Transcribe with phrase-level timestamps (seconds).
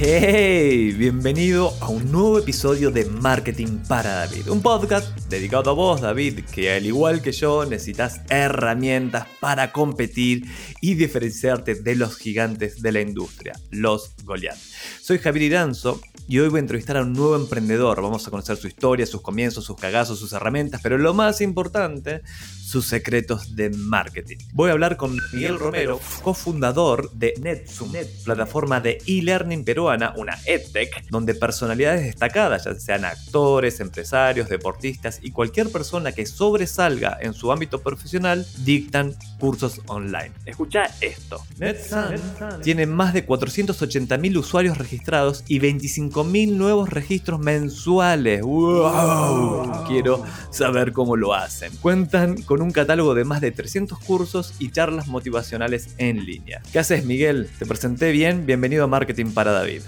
[0.00, 6.00] Hey, bienvenido a un nuevo episodio de Marketing para David, un podcast dedicado a vos,
[6.00, 10.44] David, que al igual que yo necesitas herramientas para competir
[10.80, 14.56] y diferenciarte de los gigantes de la industria, los Goliath.
[15.00, 18.00] Soy Javier Iranzo y hoy voy a entrevistar a un nuevo emprendedor.
[18.00, 22.22] Vamos a conocer su historia, sus comienzos, sus cagazos, sus herramientas, pero lo más importante,
[22.68, 24.36] sus secretos de marketing.
[24.52, 27.92] Voy a hablar con Miguel Romero, cofundador de NetZoom,
[28.26, 35.30] plataforma de e-learning peruana, una EdTech, donde personalidades destacadas, ya sean actores, empresarios, deportistas y
[35.30, 40.32] cualquier persona que sobresalga en su ámbito profesional, dictan cursos online.
[40.44, 41.42] Escucha esto.
[41.58, 48.42] NetZoom tiene más de 480.000 usuarios registrados y 25.000 nuevos registros mensuales.
[48.42, 49.86] ¡Wow!
[49.86, 51.74] Quiero saber cómo lo hacen.
[51.80, 56.60] Cuentan con un catálogo de más de 300 cursos y charlas motivacionales en línea.
[56.72, 57.48] ¿Qué haces, Miguel?
[57.58, 58.46] ¿Te presenté bien?
[58.46, 59.82] Bienvenido a Marketing para David.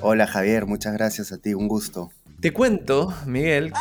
[0.00, 0.66] Hola, Javier.
[0.66, 1.54] Muchas gracias a ti.
[1.54, 2.10] Un gusto.
[2.40, 3.72] Te cuento, Miguel,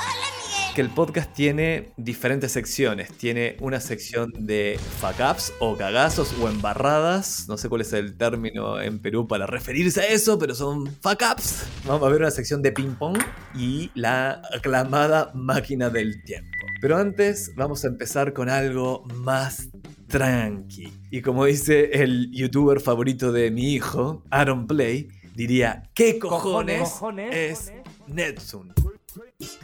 [0.75, 3.09] que el podcast tiene diferentes secciones.
[3.17, 7.45] Tiene una sección de fuck ups o cagazos o embarradas.
[7.47, 11.23] No sé cuál es el término en Perú para referirse a eso, pero son fuck
[11.31, 11.65] ups.
[11.85, 13.17] Vamos a ver una sección de ping pong
[13.55, 16.51] y la aclamada máquina del tiempo.
[16.81, 19.69] Pero antes vamos a empezar con algo más
[20.07, 20.91] tranqui.
[21.09, 26.99] Y como dice el youtuber favorito de mi hijo, Aaron Play, diría, ¿qué cojones,
[27.31, 27.71] es
[28.07, 28.73] Netsun?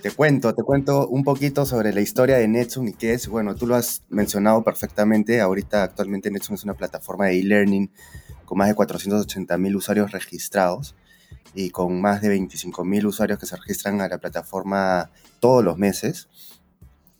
[0.02, 3.28] Te cuento, te cuento un poquito sobre la historia de Netsun y qué es.
[3.28, 5.42] Bueno, tú lo has mencionado perfectamente.
[5.42, 7.92] Ahorita actualmente Netsun es una plataforma de e-learning
[8.46, 10.96] con más de 480 mil usuarios registrados
[11.54, 15.78] y con más de 25 mil usuarios que se registran a la plataforma todos los
[15.78, 16.30] meses.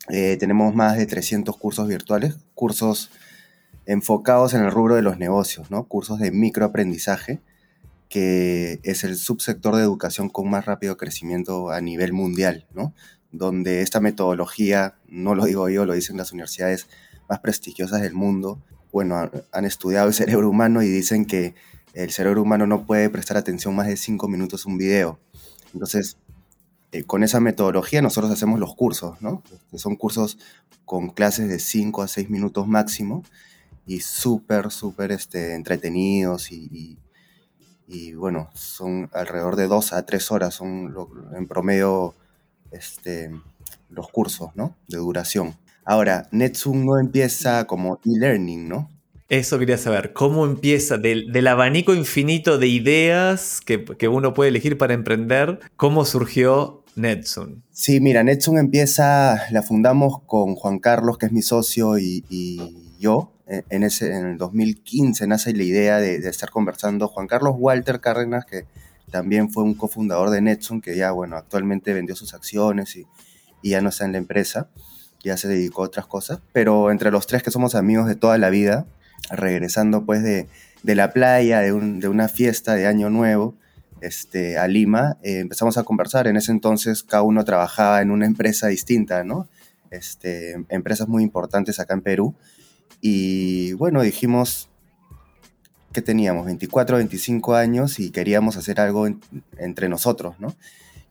[0.08, 3.10] Eh, tenemos más de 300 cursos virtuales, cursos
[3.86, 5.84] enfocados en el rubro de los negocios, ¿no?
[5.84, 7.40] Cursos de microaprendizaje
[8.12, 12.92] que es el subsector de educación con más rápido crecimiento a nivel mundial, ¿no?
[13.30, 16.88] Donde esta metodología, no lo digo yo, lo dicen las universidades
[17.30, 18.62] más prestigiosas del mundo,
[18.92, 21.54] bueno, han estudiado el cerebro humano y dicen que
[21.94, 25.18] el cerebro humano no puede prestar atención más de cinco minutos a un video.
[25.72, 26.18] Entonces,
[26.92, 29.42] eh, con esa metodología nosotros hacemos los cursos, ¿no?
[29.74, 30.36] Son cursos
[30.84, 33.24] con clases de 5 a 6 minutos máximo
[33.86, 36.98] y súper, súper este, entretenidos y
[38.14, 40.94] bueno, son alrededor de dos a tres horas, son
[41.36, 42.14] en promedio
[42.70, 43.30] este,
[43.90, 44.76] los cursos, ¿no?
[44.88, 45.56] De duración.
[45.84, 48.88] Ahora, NetZoom no empieza como e-learning, ¿no?
[49.28, 54.50] Eso quería saber, ¿cómo empieza del, del abanico infinito de ideas que, que, uno puede
[54.50, 55.58] elegir para emprender?
[55.76, 57.62] ¿Cómo surgió NetZoom?
[57.70, 62.98] Sí, mira, NetZoom empieza, la fundamos con Juan Carlos, que es mi socio, y, y
[62.98, 63.32] yo,
[63.68, 68.44] en, ese, en el 2015 nace la idea de, estar conversando Juan Carlos Walter Cárdenas,
[68.44, 68.66] que
[69.10, 73.06] también fue un cofundador de Netson, que ya, bueno, actualmente vendió sus acciones y,
[73.62, 74.70] ya no está en la empresa,
[75.22, 78.38] ya se dedicó a otras cosas, pero entre los tres que somos amigos de toda
[78.38, 78.86] la vida,
[79.30, 80.48] regresando pues de,
[80.82, 83.54] la playa, de, una fiesta de Año Nuevo,
[84.00, 86.26] este, a Lima, eh, empezamos a conversar.
[86.26, 89.48] En ese entonces cada uno trabajaba en una empresa distinta, ¿no?
[89.92, 92.34] Este, empresas muy importantes acá en Perú.
[93.04, 94.70] Y bueno, dijimos
[95.92, 99.06] que teníamos 24, 25 años y queríamos hacer algo
[99.58, 100.54] entre nosotros, ¿no?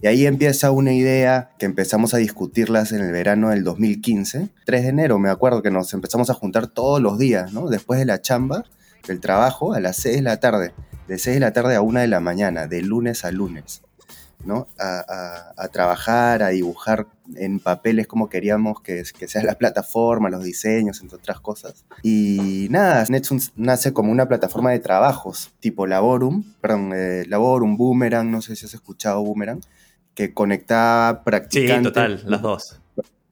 [0.02, 4.50] Y ahí empieza una idea que empezamos a discutirlas en el verano del 2015.
[4.66, 7.68] 3 de enero, me acuerdo que nos empezamos a juntar todos los días, ¿no?
[7.68, 8.64] Después de la chamba,
[9.06, 10.74] del trabajo, a las 6 de la tarde.
[11.08, 13.84] De 6 de la tarde a 1 de la mañana, de lunes a lunes.
[14.46, 14.68] ¿No?
[14.80, 21.02] A, trabajar, a dibujar en papeles como queríamos que, que, sea la plataforma, los diseños,
[21.02, 21.86] entre otras cosas.
[22.04, 28.30] Y nada, Netsun nace como una plataforma de trabajos, tipo Laborum, perdón, eh, Laborum, Boomerang,
[28.30, 29.62] no sé si has escuchado Boomerang,
[30.14, 31.78] que conectaba practicantes.
[31.78, 32.82] Sí, total, las dos.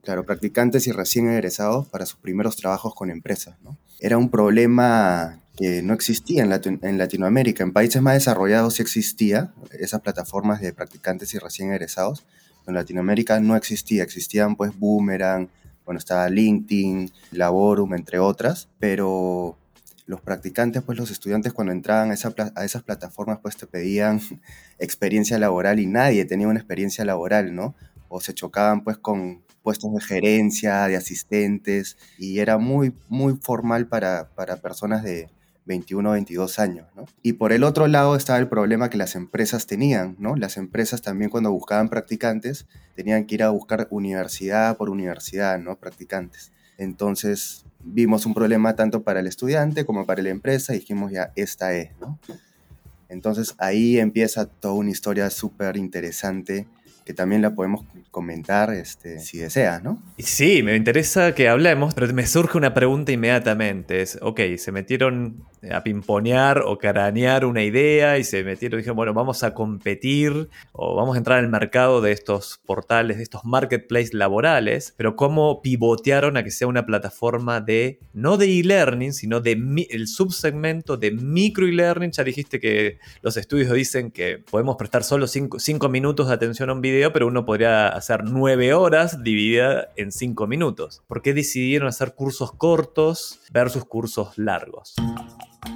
[0.02, 3.76] Claro, practicantes y recién egresados para sus primeros trabajos con empresas, ¿no?
[4.00, 7.62] Era un problema que no existía en, Latinoamérica.
[7.62, 12.24] En países más desarrollados sí existía esas plataformas de practicantes y recién egresados.
[12.66, 15.50] En Latinoamérica no existía, existían pues Boomerang,
[15.84, 19.58] bueno, estaba LinkedIn, Laborum, entre otras, pero
[20.06, 22.14] los practicantes, pues los estudiantes cuando entraban a,
[22.54, 24.20] a, esas plataformas, pues te pedían
[24.78, 27.74] experiencia laboral y nadie tenía una experiencia laboral, ¿no?
[28.08, 33.86] O se chocaban pues con puestos de gerencia, de asistentes, y era muy, muy formal
[33.86, 35.28] para, para personas de,
[35.70, 37.04] 21, 22 años, ¿no?
[37.22, 40.34] Y por el otro lado estaba el problema que las empresas tenían, ¿no?
[40.34, 42.66] Las empresas también cuando buscaban practicantes
[42.96, 45.76] tenían que ir a buscar universidad por universidad, ¿no?
[45.76, 46.50] Practicantes.
[46.76, 51.32] Entonces vimos un problema tanto para el estudiante como para la empresa y dijimos ya,
[51.36, 52.18] esta es, ¿no?
[53.08, 56.66] Entonces ahí empieza toda una historia súper interesante
[57.10, 60.00] que también la podemos comentar este, si deseas, ¿no?
[60.18, 64.00] Sí, me interesa que hablemos, pero me surge una pregunta inmediatamente.
[64.00, 69.12] Es, ok, se metieron a pimponear o caranear una idea y se metieron dijeron, bueno,
[69.12, 74.14] vamos a competir o vamos a entrar al mercado de estos portales, de estos marketplaces
[74.14, 79.52] laborales, pero cómo pivotearon a que sea una plataforma de, no de e-learning, sino de
[79.90, 82.12] el subsegmento de micro e-learning.
[82.12, 86.72] Ya dijiste que los estudios dicen que podemos prestar solo 5 minutos de atención a
[86.72, 91.02] un video, pero uno podría hacer 9 horas dividida en 5 minutos.
[91.06, 94.94] ¿Por qué decidieron hacer cursos cortos versus cursos largos?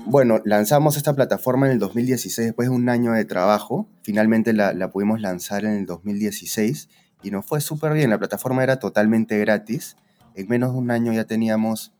[0.06, 3.88] Bueno, lanzamos esta plataforma en el 2016 después de un año de trabajo.
[4.02, 6.88] Finalmente la, pudimos lanzar en el 2016
[7.22, 8.10] y nos fue súper bien.
[8.10, 9.96] La plataforma era totalmente gratis.
[10.34, 11.92] En menos de un año ya teníamos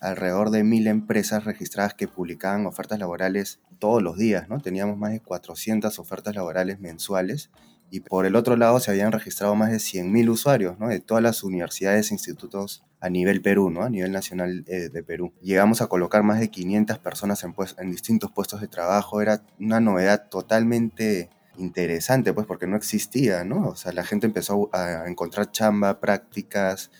[0.00, 4.60] alrededor de mil empresas registradas que publicaban ofertas laborales todos los días, ¿no?
[4.60, 7.50] Teníamos más de 400 ofertas laborales mensuales
[7.90, 10.88] y por el otro lado se habían registrado más de 100.000 usuarios ¿no?
[10.88, 13.82] de todas las universidades e institutos a nivel Perú, ¿no?
[13.82, 15.32] a nivel nacional eh, de Perú.
[15.40, 19.42] Llegamos a colocar más de 500 personas en, pues, en distintos puestos de trabajo, era
[19.60, 23.68] una novedad totalmente interesante, pues porque no existía, ¿no?
[23.68, 26.90] O sea, la gente empezó a encontrar chamba, prácticas,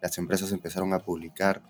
[0.00, 1.62] las empresas empezaron a publicar.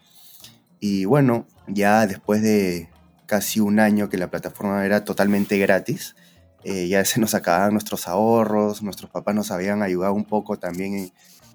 [0.80, 2.90] Y bueno, ya después de
[3.26, 6.14] casi un año que la plataforma era totalmente gratis,
[6.64, 11.12] eh, ya se nos acababan nuestros ahorros, nuestros papás nos habían ayudado un poco también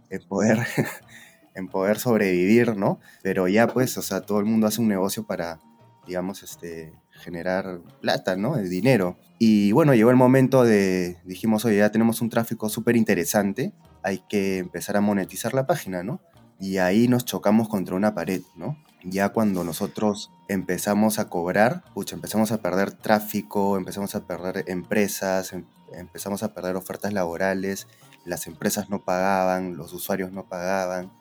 [0.09, 0.59] en, poder,
[1.55, 2.99] en poder sobrevivir, ¿no?
[3.23, 5.59] Pero ya pues, o sea, todo el mundo hace un negocio para,
[6.05, 8.57] digamos, este, generar plata, ¿no?
[8.57, 9.17] El dinero.
[9.39, 13.73] Y bueno, llegó el momento de, dijimos, oye, ya tenemos un tráfico súper interesante,
[14.03, 16.21] hay que empezar a monetizar la página, ¿no?
[16.59, 18.77] Y ahí nos chocamos contra una pared, ¿no?
[19.03, 25.53] Ya cuando nosotros empezamos a cobrar, pucha, empezamos a perder tráfico, empezamos a perder empresas,
[25.53, 27.87] em, empezamos a perder ofertas laborales,
[28.25, 31.11] las empresas no pagaban, los usuarios no pagaban.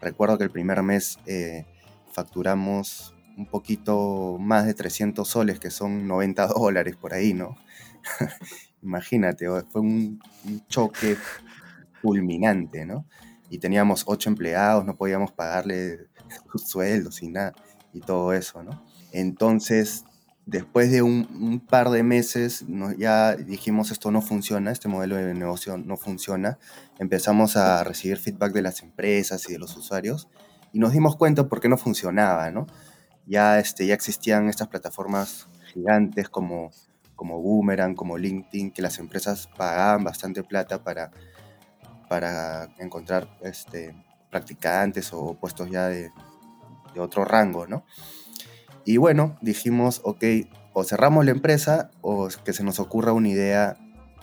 [0.00, 1.66] Recuerdo que el primer mes eh,
[2.12, 7.56] facturamos un poquito más de 300 soles, que son 90 dólares por ahí, ¿no?
[8.82, 11.16] Imagínate, fue un, un choque
[12.02, 13.06] fulminante, ¿no?
[13.48, 16.08] Y teníamos ocho empleados, no podíamos pagarle
[16.56, 17.54] sueldos y nada,
[17.92, 18.82] y todo eso, ¿no?
[19.12, 20.04] Entonces,
[20.46, 22.64] después de un, par de meses,
[22.98, 26.58] ya dijimos esto no funciona, este modelo de negocio no funciona,
[26.98, 30.28] empezamos a recibir feedback de las empresas y de los usuarios,
[30.72, 32.66] y nos dimos cuenta por qué no funcionaba, ¿no?
[33.26, 36.70] Ya, este, ya existían estas plataformas gigantes como,
[37.14, 41.12] como Boomerang, como LinkedIn, que las empresas pagaban bastante plata para,
[42.08, 43.94] para encontrar este,
[44.32, 46.10] practicantes o puestos ya de,
[46.94, 47.84] de otro rango, ¿no?
[48.84, 50.24] Y bueno, dijimos, ok,
[50.72, 53.76] o cerramos la empresa o que se nos ocurra una idea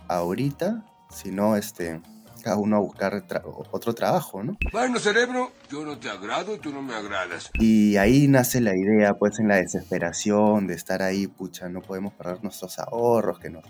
[0.07, 2.01] ahorita, si no, este,
[2.43, 3.23] cada uno a buscar
[3.71, 4.57] otro trabajo, ¿no?
[4.73, 7.51] Bueno, cerebro, yo no te agrado y tú no me agradas.
[7.53, 12.13] Y ahí nace la idea, pues en la desesperación de estar ahí, pucha, no podemos
[12.13, 13.61] perder nuestros ahorros, que no,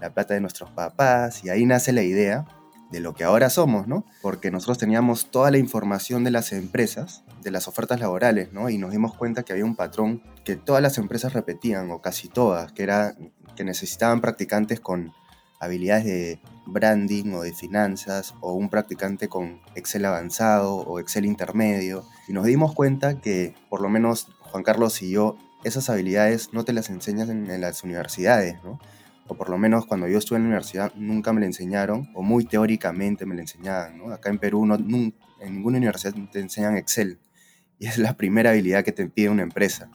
[0.00, 2.44] la plata de nuestros papás, y ahí nace la idea
[2.90, 4.04] de lo que ahora somos, ¿no?
[4.22, 8.68] Porque nosotros teníamos toda la información de las empresas, de las ofertas laborales, ¿no?
[8.68, 12.28] Y nos dimos cuenta que había un patrón que todas las empresas repetían, o casi
[12.28, 13.16] todas, que era
[13.56, 15.12] que necesitaban practicantes con
[15.60, 22.04] habilidades de branding o de finanzas, o un practicante con Excel avanzado o Excel intermedio.
[22.28, 26.64] Y nos dimos cuenta que, por lo menos Juan Carlos y yo, esas habilidades no
[26.64, 28.78] te las enseñas en, en las universidades, ¿no?
[29.26, 32.22] O por lo menos cuando yo estuve en la universidad nunca me la enseñaron, o
[32.22, 33.98] muy teóricamente me la enseñaban.
[33.98, 34.12] ¿no?
[34.12, 37.18] Acá en Perú no, en ninguna universidad te enseñan Excel,
[37.78, 39.90] y es la primera habilidad que te pide una empresa.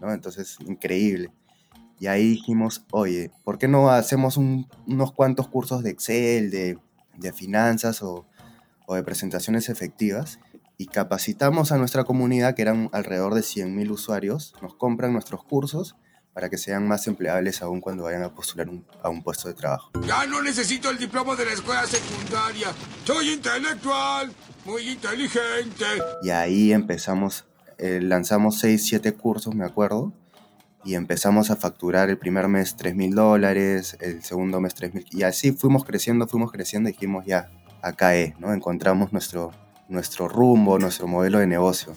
[0.00, 0.12] ¿no?
[0.12, 1.30] Entonces, increíble.
[2.00, 6.78] Y ahí dijimos, oye, ¿por qué no hacemos unos cuantos cursos de Excel, de,
[7.16, 8.26] de finanzas o,
[8.86, 10.40] o, de presentaciones efectivas?
[10.76, 15.96] Y capacitamos a nuestra comunidad, que eran alrededor de 100.000 usuarios, nos compran nuestros cursos
[16.34, 18.68] para que sean más empleables aún cuando vayan a postular
[19.02, 19.92] a un puesto de trabajo.
[20.04, 22.72] Ya no necesito el diploma de la escuela secundaria.
[23.04, 24.32] Soy intelectual,
[24.64, 25.86] muy inteligente.
[26.22, 27.46] Y ahí empezamos,
[27.78, 30.12] eh, lanzamos 6, 7 cursos, me acuerdo,
[30.84, 35.06] y empezamos a facturar el primer mes 3 mil dólares, el segundo mes 3 mil,
[35.12, 37.48] y así fuimos creciendo, fuimos creciendo y dijimos ya,
[37.80, 38.52] acá es, ¿no?
[38.52, 39.52] Encontramos nuestro,
[39.88, 41.96] nuestro rumbo, nuestro modelo de negocio.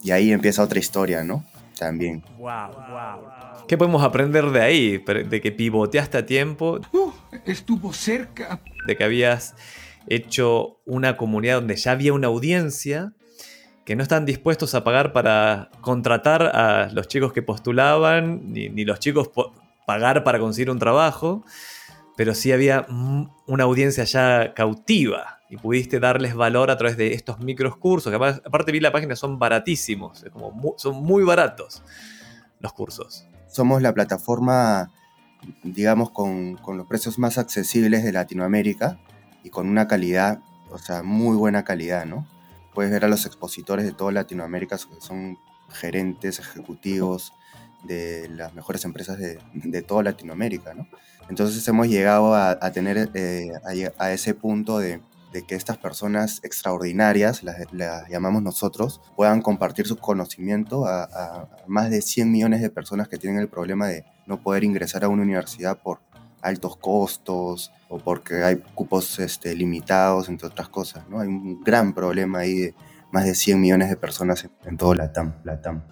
[0.00, 1.44] Y ahí empieza otra historia, ¿no?
[1.78, 2.22] también.
[2.38, 3.37] Wow, wow.
[3.66, 4.98] ¿Qué podemos aprender de ahí?
[4.98, 6.80] De que pivoteaste a tiempo.
[6.92, 7.12] Uh,
[7.46, 8.60] estuvo cerca.
[8.86, 9.54] De que habías
[10.06, 13.12] hecho una comunidad donde ya había una audiencia
[13.84, 18.84] que no están dispuestos a pagar para contratar a los chicos que postulaban, ni, ni
[18.84, 19.30] los chicos
[19.86, 21.42] pagar para conseguir un trabajo,
[22.14, 22.86] pero sí había
[23.46, 28.16] una audiencia ya cautiva y pudiste darles valor a través de estos micros cursos, que
[28.16, 31.82] aparte vi la página, son baratísimos, como son muy baratos
[32.60, 33.26] los cursos.
[33.48, 34.92] Somos la plataforma,
[35.62, 38.98] digamos, con, con, los precios más accesibles de Latinoamérica
[39.42, 40.40] y con una calidad,
[40.70, 42.26] o sea, muy buena calidad, ¿no?
[42.74, 45.38] Puedes ver a los expositores de toda Latinoamérica, que son
[45.70, 47.32] gerentes, ejecutivos
[47.84, 50.86] de las mejores empresas de, de toda Latinoamérica, ¿no?
[51.28, 53.48] Entonces hemos llegado a, tener eh,
[53.98, 55.00] a, ese punto de,
[55.32, 62.30] que estas personas extraordinarias, las, llamamos nosotros, puedan compartir su conocimiento a, más de 100
[62.30, 66.00] millones de personas que tienen el problema de no poder ingresar a una universidad por
[66.40, 71.08] altos costos o porque hay cupos este, limitados, entre otras cosas.
[71.08, 71.20] ¿no?
[71.20, 72.74] Hay un gran problema ahí de
[73.12, 75.34] más de 100 millones de personas en, en todo Latam.
[75.44, 75.82] Latam.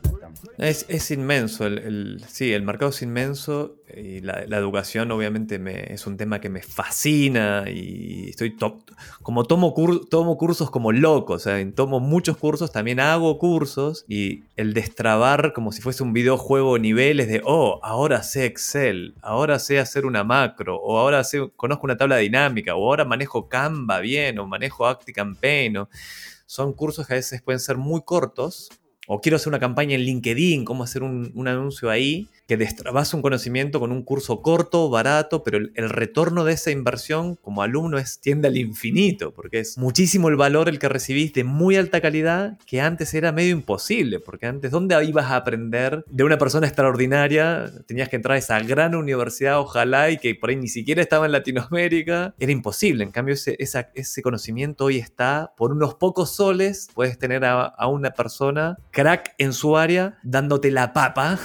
[0.58, 6.16] Es, inmenso, el, sí, el mercado es inmenso y la, educación obviamente me, es un
[6.16, 8.56] tema que me fascina y estoy
[9.22, 9.74] como tomo,
[10.08, 15.52] tomo cursos como loco, o sea, tomo muchos cursos, también hago cursos y el destrabar
[15.52, 20.24] como si fuese un videojuego niveles de, oh, ahora sé Excel, ahora sé hacer una
[20.24, 24.86] macro, o ahora sé, conozco una tabla dinámica, o ahora manejo Canva bien, o manejo
[24.86, 25.88] ActiCampaign, o,
[26.46, 28.70] son cursos que a veces pueden ser muy cortos
[29.06, 33.22] o quiero hacer una campaña en LinkedIn, cómo hacer un, anuncio ahí, que destrabas un
[33.22, 38.20] conocimiento con un curso corto, barato, pero el, retorno de esa inversión como alumno es
[38.20, 42.58] tiende al infinito, porque es muchísimo el valor el que recibís de muy alta calidad
[42.66, 47.70] que antes era medio imposible, porque antes, ¿dónde ibas a aprender de una persona extraordinaria?
[47.86, 51.26] Tenías que entrar a esa gran universidad, ojalá, y que por ahí ni siquiera estaba
[51.26, 52.34] en Latinoamérica.
[52.38, 57.44] Era imposible, en cambio ese, ese conocimiento hoy está, por unos pocos soles, puedes tener
[57.44, 61.38] a, a una persona crack en su área dándote la papa,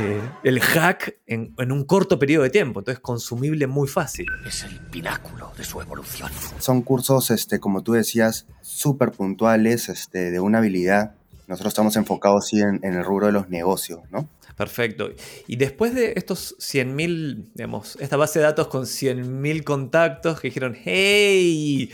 [0.00, 4.26] eh, el hack en, un corto periodo de tiempo, entonces consumible muy fácil.
[4.46, 6.30] Es el pináculo de su evolución.
[6.60, 11.16] Son cursos, este, como tú decías, súper puntuales, este, de una habilidad.
[11.48, 14.28] Nosotros estamos enfocados sí, en, el rubro de los negocios, ¿no?
[14.56, 15.10] Perfecto.
[15.48, 20.76] Y después de estos 100.000, digamos, esta base de datos con 100.000 contactos que dijeron,
[20.80, 21.90] hey,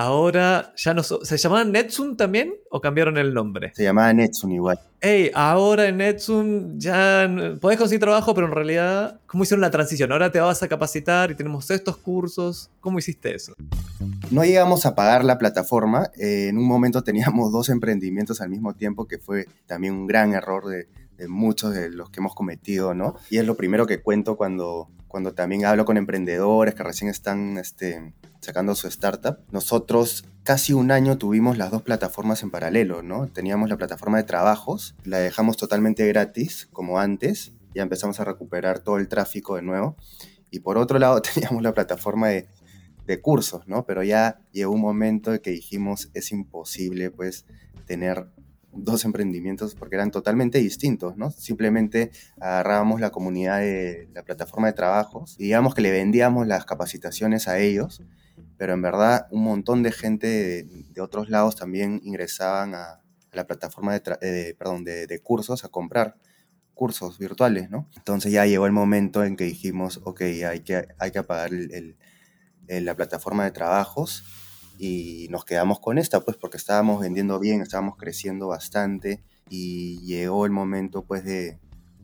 [0.00, 3.72] Ahora ya no ¿Se llamaban Netsun también o cambiaron el nombre?
[3.74, 4.78] Se llamaba Netsun igual.
[5.00, 7.28] Hey, ahora en Netsun ya
[7.60, 10.12] podés conseguir trabajo, pero en realidad, ¿cómo hicieron la transición?
[10.12, 12.70] Ahora te vas a capacitar y tenemos estos cursos.
[12.78, 13.54] ¿Cómo hiciste eso?
[14.30, 16.12] No llegamos a pagar la plataforma.
[16.16, 20.32] Eh, en un momento teníamos dos emprendimientos al mismo tiempo, que fue también un gran
[20.32, 20.86] error de,
[21.18, 23.16] de muchos de los que hemos cometido, ¿no?
[23.28, 27.58] Y es lo primero que cuento cuando, cuando también hablo con emprendedores que recién están
[27.58, 29.38] este, sacando su startup.
[29.50, 33.26] Nosotros casi un año tuvimos las dos plataformas en paralelo, ¿no?
[33.26, 38.78] Teníamos la plataforma de trabajos, la dejamos totalmente gratis, como antes, ya empezamos a recuperar
[38.78, 39.96] todo el tráfico de nuevo.
[40.50, 42.48] Y por otro lado teníamos la plataforma de,
[43.06, 43.84] de cursos, ¿no?
[43.86, 47.44] Pero ya llegó un momento en que dijimos, es imposible, pues,
[47.86, 48.28] tener
[48.72, 51.30] dos emprendimientos porque eran totalmente distintos, ¿no?
[51.30, 52.10] Simplemente
[52.40, 57.48] agarrábamos la comunidad de la plataforma de trabajos y digamos que le vendíamos las capacitaciones
[57.48, 58.02] a ellos,
[58.56, 63.00] pero en verdad un montón de gente de, otros lados también ingresaban a,
[63.32, 66.16] la plataforma de, perdón, de, cursos a comprar
[66.74, 67.88] cursos virtuales, ¿no?
[67.96, 71.50] Entonces ya llegó el momento en que dijimos, ok, hay que, hay que apagar
[72.68, 74.24] la plataforma de trabajos
[74.78, 80.46] y nos quedamos con esta, pues porque estábamos vendiendo bien, estábamos creciendo bastante y llegó
[80.46, 81.58] el momento pues de,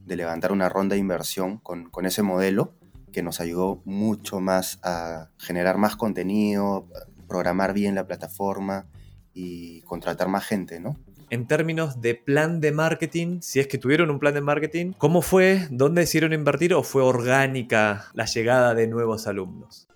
[0.06, 2.74] levantar una ronda de inversión con, ese modelo
[3.12, 6.88] que nos ayudó mucho más a generar más contenido,
[7.28, 8.86] programar bien la plataforma
[9.32, 10.98] y contratar más gente, ¿no?
[11.30, 15.22] En términos de plan de marketing, si es que tuvieron un plan de marketing, ¿cómo
[15.22, 15.66] fue?
[15.70, 19.88] ¿Dónde decidieron invertir o fue orgánica la llegada de nuevos alumnos?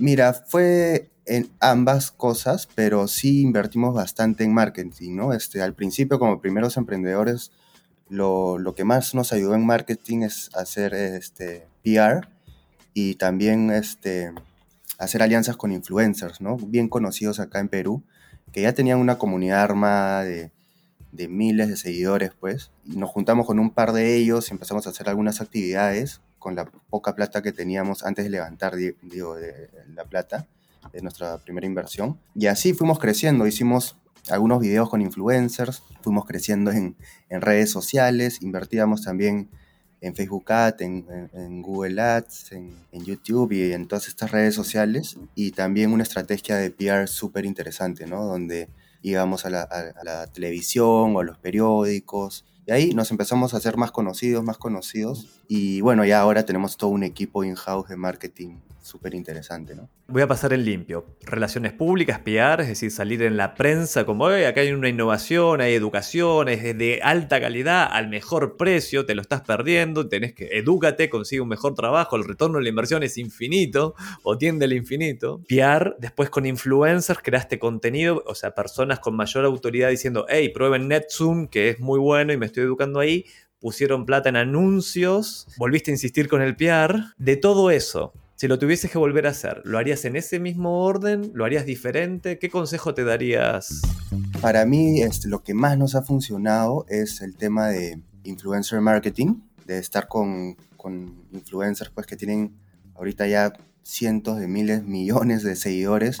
[0.00, 5.32] Mira, fue en ambas cosas, pero sí invertimos bastante en marketing, ¿no?
[5.34, 7.52] Este, al principio, como primeros emprendedores,
[8.08, 12.26] lo, lo que más nos ayudó en marketing es hacer este, PR
[12.94, 14.32] y también este,
[14.98, 16.56] hacer alianzas con influencers, ¿no?
[16.56, 18.02] Bien conocidos acá en Perú,
[18.50, 20.50] que ya tenían una comunidad armada de,
[21.12, 22.70] de miles de seguidores, pues.
[22.86, 26.54] Y nos juntamos con un par de ellos y empezamos a hacer algunas actividades con
[26.54, 30.46] la poca plata que teníamos antes de levantar, digo, de la plata
[30.92, 32.18] de nuestra primera inversión.
[32.34, 33.96] Y así fuimos creciendo, hicimos
[34.28, 36.96] algunos videos con influencers, fuimos creciendo en,
[37.28, 39.48] en redes sociales, invertíamos también
[40.00, 45.18] en Facebook Ads, en, Google Ads, en, YouTube y en todas estas redes sociales.
[45.34, 48.24] Y también una estrategia de PR súper interesante, ¿no?
[48.24, 48.68] Donde
[49.02, 52.44] íbamos a la, a la, televisión o a los periódicos.
[52.66, 55.37] Y ahí nos empezamos a hacer más conocidos, más conocidos.
[55.48, 58.56] Y bueno, ya ahora tenemos todo un equipo in-house de marketing
[58.88, 59.88] súper interesante, ¿no?
[60.08, 61.04] Voy a pasar en limpio.
[61.22, 65.74] Relaciones públicas, PR, es decir, salir en la prensa como, acá hay una innovación, hay
[65.74, 71.10] educación, es de alta calidad, al mejor precio, te lo estás perdiendo, tenés que, edúcate,
[71.10, 75.42] consigue un mejor trabajo, el retorno de la inversión es infinito, o tiende al infinito.
[75.46, 80.88] PR, después con influencers, creaste contenido, o sea, personas con mayor autoridad diciendo, hey, prueben
[80.88, 83.26] NetZoom, que es muy bueno y me estoy educando ahí,
[83.60, 88.12] pusieron plata en anuncios, volviste a insistir con el PR, de todo eso.
[88.36, 91.32] Si lo tuvieses que volver a hacer, ¿lo harías en ese mismo orden?
[91.34, 92.38] ¿Lo harías diferente?
[92.38, 93.82] ¿Qué consejo te darías?
[94.40, 99.40] Para mí, este, lo que más nos ha funcionado es el tema de influencer marketing,
[99.66, 102.54] de estar con, con influencers pues, que tienen
[102.94, 106.18] ahorita ya cientos de miles, millones de seguidores.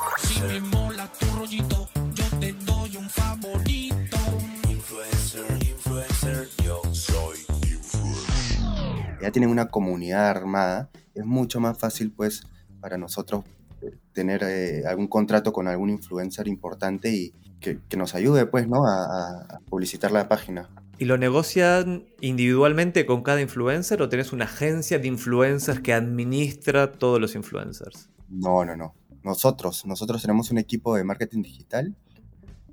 [9.20, 12.42] Ya tienen una comunidad armada es mucho más fácil pues
[12.80, 13.44] para nosotros
[13.82, 18.86] eh, tener eh, algún contrato con algún influencer importante y que, nos ayude pues no
[18.86, 20.68] a, publicitar la página.
[20.96, 26.92] ¿Y lo negocian individualmente con cada influencer o tenés una agencia de influencers que administra
[26.92, 28.10] todos los influencers?
[28.28, 28.94] No, no, no.
[29.24, 31.96] Nosotros, nosotros tenemos un equipo de marketing digital,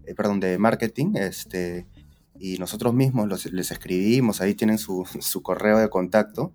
[0.05, 1.87] eh, perdón, de marketing, este,
[2.39, 6.53] y nosotros mismos les escribimos, ahí tienen su, su correo de contacto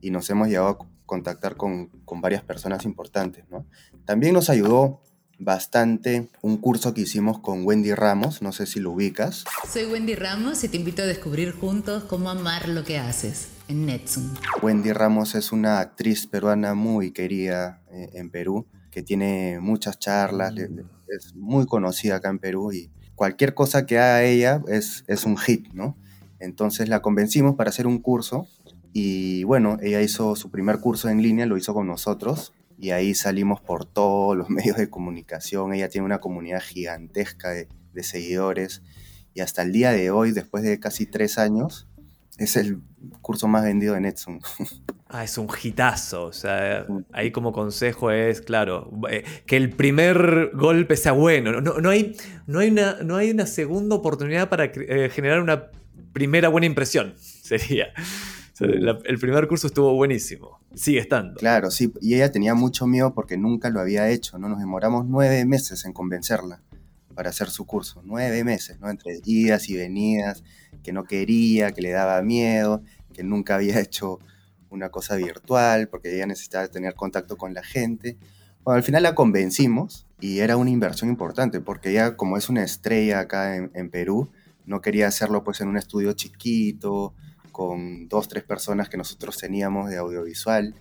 [0.00, 3.44] y nos hemos llevado contactar con, varias personas importantes.
[3.50, 3.66] ¿no?
[4.04, 5.00] También nos ayudó
[5.40, 9.44] bastante un curso que hicimos con Wendy Ramos, no sé si lo ubicas.
[9.68, 13.86] Soy Wendy Ramos y te invito a descubrir juntos cómo amar lo que haces en
[13.86, 14.34] Netzoom.
[14.62, 20.54] Wendy Ramos es una actriz peruana muy querida eh, en Perú, que tiene muchas charlas,
[20.56, 25.36] es muy conocida acá en Perú y cualquier cosa que haga ella es, es un
[25.36, 25.98] hit, ¿no?
[26.38, 28.46] Entonces la convencimos para hacer un curso
[28.92, 33.16] y bueno, ella hizo su primer curso en línea, lo hizo con nosotros y ahí
[33.16, 35.74] salimos por todos los medios de comunicación.
[35.74, 37.68] Ella tiene una comunidad gigantesca de,
[38.00, 38.82] seguidores
[39.34, 41.87] y hasta el día de hoy, después de casi tres años,
[42.38, 42.80] es el
[43.20, 44.40] curso más vendido de Netsun.
[45.10, 46.24] Ah, es un hitazo.
[46.24, 51.62] O sea, ahí como consejo es, claro, eh, que el primer golpe sea bueno.
[51.62, 52.14] No, no, hay,
[52.46, 55.70] no, hay, una, no hay una segunda oportunidad para eh, generar una
[56.12, 57.14] primera buena impresión.
[57.18, 57.86] Sería
[58.60, 60.60] el primer curso estuvo buenísimo.
[60.74, 61.38] Sigue estando.
[61.38, 61.92] Claro, sí.
[62.00, 64.48] Y ella tenía mucho miedo porque nunca lo había hecho, ¿no?
[64.48, 66.60] Nos demoramos nueve meses en convencerla
[67.14, 68.02] para hacer su curso.
[68.04, 68.90] Nueve meses, ¿no?
[68.90, 70.42] Entre idas y venidas,
[70.82, 74.18] que no quería, que le daba miedo, que nunca había hecho
[74.70, 78.16] una cosa virtual porque ella necesitaba tener contacto con la gente.
[78.64, 82.62] Bueno, al final la convencimos y era una inversión importante porque ella, como es una
[82.62, 84.30] estrella acá en, en Perú,
[84.66, 87.14] no quería hacerlo pues en un estudio chiquito,
[87.58, 90.76] con dos, tres personas que nosotros teníamos de audiovisual.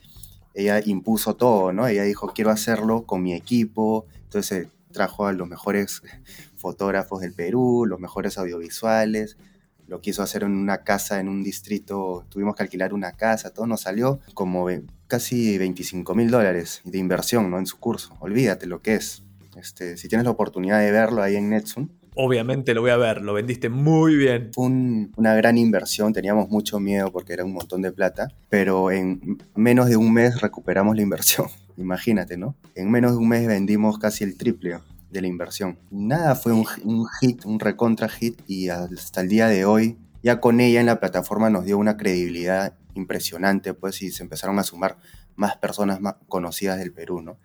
[0.53, 1.87] Ella impuso todo, ¿no?
[1.87, 4.05] Ella dijo, quiero hacerlo con mi equipo.
[4.25, 6.03] Entonces trajo a los mejores
[6.55, 9.37] fotógrafos del Perú, los mejores audiovisuales.
[9.87, 12.25] Lo quiso hacer en una casa, en un distrito.
[12.29, 13.53] Tuvimos que alquilar una casa.
[13.53, 14.67] Todo nos salió como
[15.07, 17.57] casi 25 mil dólares de inversión, ¿no?
[17.57, 18.15] En su curso.
[18.19, 19.23] Olvídate lo que es.
[19.55, 23.21] Este, si tienes la oportunidad de verlo ahí en Netsun, obviamente lo voy a ver,
[23.21, 24.49] lo vendiste muy bien.
[24.53, 29.37] Fue una gran inversión, teníamos mucho miedo porque era un montón de plata, pero en
[29.55, 31.47] menos de un mes recuperamos la inversión,
[31.77, 32.55] imagínate, ¿no?
[32.75, 35.79] En menos de un mes vendimos casi el triple de la inversión.
[35.89, 36.65] Nada, fue un,
[37.19, 40.99] hit, un recontra hit y hasta el día de hoy, ya con ella en la
[40.99, 44.97] plataforma nos dio una credibilidad impresionante, pues, y se empezaron a sumar
[45.35, 47.37] más personas más conocidas del Perú, ¿no?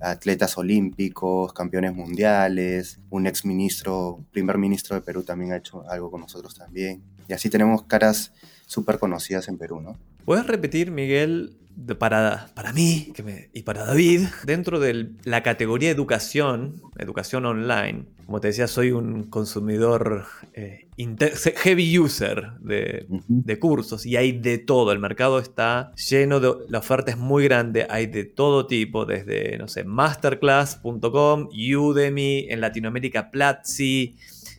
[0.00, 6.10] atletas olímpicos, campeones mundiales, un ex ministro, primer ministro de Perú también ha hecho algo
[6.10, 7.02] con nosotros también.
[7.28, 8.32] Y así tenemos caras
[8.66, 9.98] súper conocidas en Perú, ¿no?
[10.24, 11.56] ¿Puedes repetir, Miguel,
[11.98, 13.12] para, para mí
[13.52, 19.24] y para David, dentro de la categoría educación, educación online, como te decía, soy un
[19.24, 20.86] consumidor eh,
[21.56, 24.92] heavy user de, de, cursos y hay de todo.
[24.92, 26.52] El mercado está lleno de.
[26.68, 32.60] La oferta es muy grande, hay de todo tipo, desde, no sé, masterclass.com, Udemy, en
[32.60, 34.14] Latinoamérica Platzi,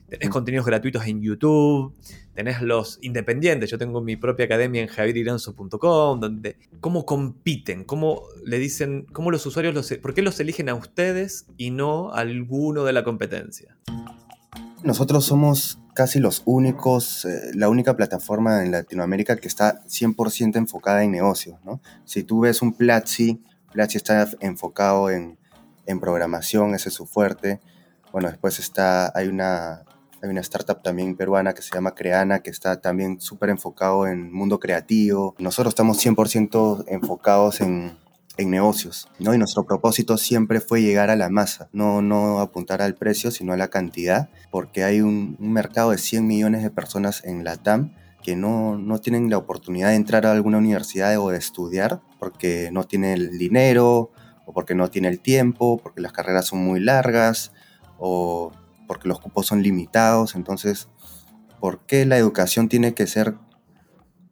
[0.10, 1.96] tenés contenidos gratuitos en YouTube
[2.34, 8.60] tenés los independientes, yo tengo mi propia academia en javieriranzo.com, donde cómo compiten, cómo le
[8.60, 12.84] dicen, cómo los usuarios los, por qué los eligen a ustedes y no a alguno
[12.84, 13.78] de la competencia.
[14.84, 21.04] Nosotros somos casi los únicos, eh, la única plataforma en Latinoamérica que está 100% enfocada
[21.04, 21.82] en negocios, ¿no?
[22.06, 25.38] Si tú ves un Platzi, Platzi está enfocado en,
[25.86, 27.60] en programación, ese es su fuerte.
[28.12, 29.84] Bueno, después está, hay una,
[30.22, 34.32] hay una startup también peruana que se llama Creana, que está también súper enfocado en
[34.32, 35.36] mundo creativo.
[35.40, 37.98] Nosotros estamos 100% enfocados en,
[38.38, 39.34] en negocios, ¿no?
[39.34, 43.54] Y nuestro propósito siempre fue llegar a la masa, no, no apuntar al precio, sino
[43.54, 47.94] a la cantidad, porque hay un, mercado de 100 millones de personas en la TAM
[48.24, 52.70] que no, no, tienen la oportunidad de entrar a alguna universidad o de estudiar porque
[52.72, 54.12] no tienen el dinero
[54.46, 57.52] o porque no tiene el tiempo, porque las carreras son muy largas
[57.98, 58.52] o
[58.92, 60.36] porque los cupos son limitados.
[60.36, 60.90] Entonces,
[61.62, 63.36] ¿por qué la educación tiene que ser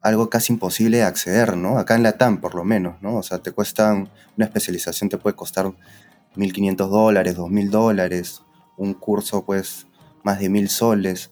[0.01, 1.79] algo casi imposible de acceder, ¿no?
[1.79, 3.15] Acá en la TAM, por lo menos, ¿no?
[3.15, 5.71] O sea, te cuesta una especialización, te puede costar
[6.35, 8.41] 1.500 dólares, 2.000 dólares,
[8.75, 9.87] un curso, pues,
[10.23, 11.31] más de 1.000 soles.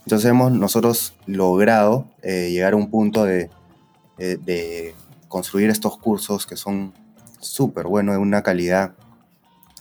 [0.00, 3.48] Entonces hemos nosotros logrado eh, llegar a un punto de,
[4.18, 4.94] eh, de
[5.28, 6.92] construir estos cursos que son
[7.38, 8.92] súper buenos, de una calidad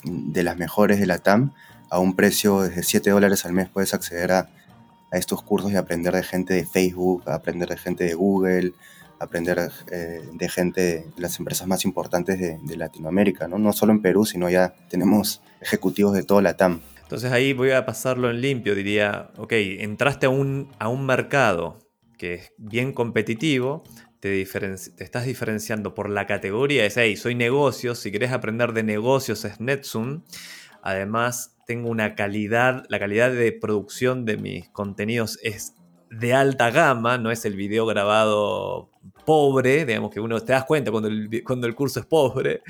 [0.05, 1.51] de las mejores de la TAM,
[1.89, 4.49] a un precio de 7 dólares al mes puedes acceder a,
[5.11, 8.73] estos cursos y aprender de gente de Facebook, aprender de gente de Google,
[9.19, 13.57] aprender eh, de gente de las empresas más importantes de, Latinoamérica, ¿no?
[13.57, 16.81] no solo en Perú, sino ya tenemos ejecutivos de toda la TAM.
[17.01, 21.79] Entonces ahí voy a pasarlo en limpio, diría, ok, entraste a un, a un mercado
[22.19, 23.81] que es bien competitivo,
[24.19, 28.83] te, te, estás diferenciando por la categoría, es, hey, soy negocios, si querés aprender de
[28.83, 30.21] negocios es NetZoom,
[30.83, 35.75] además tengo una calidad, la calidad de producción de mis contenidos es
[36.09, 38.89] de alta gama, no es el video grabado
[39.23, 42.63] pobre, digamos que uno te das cuenta cuando el, cuando el curso es pobre.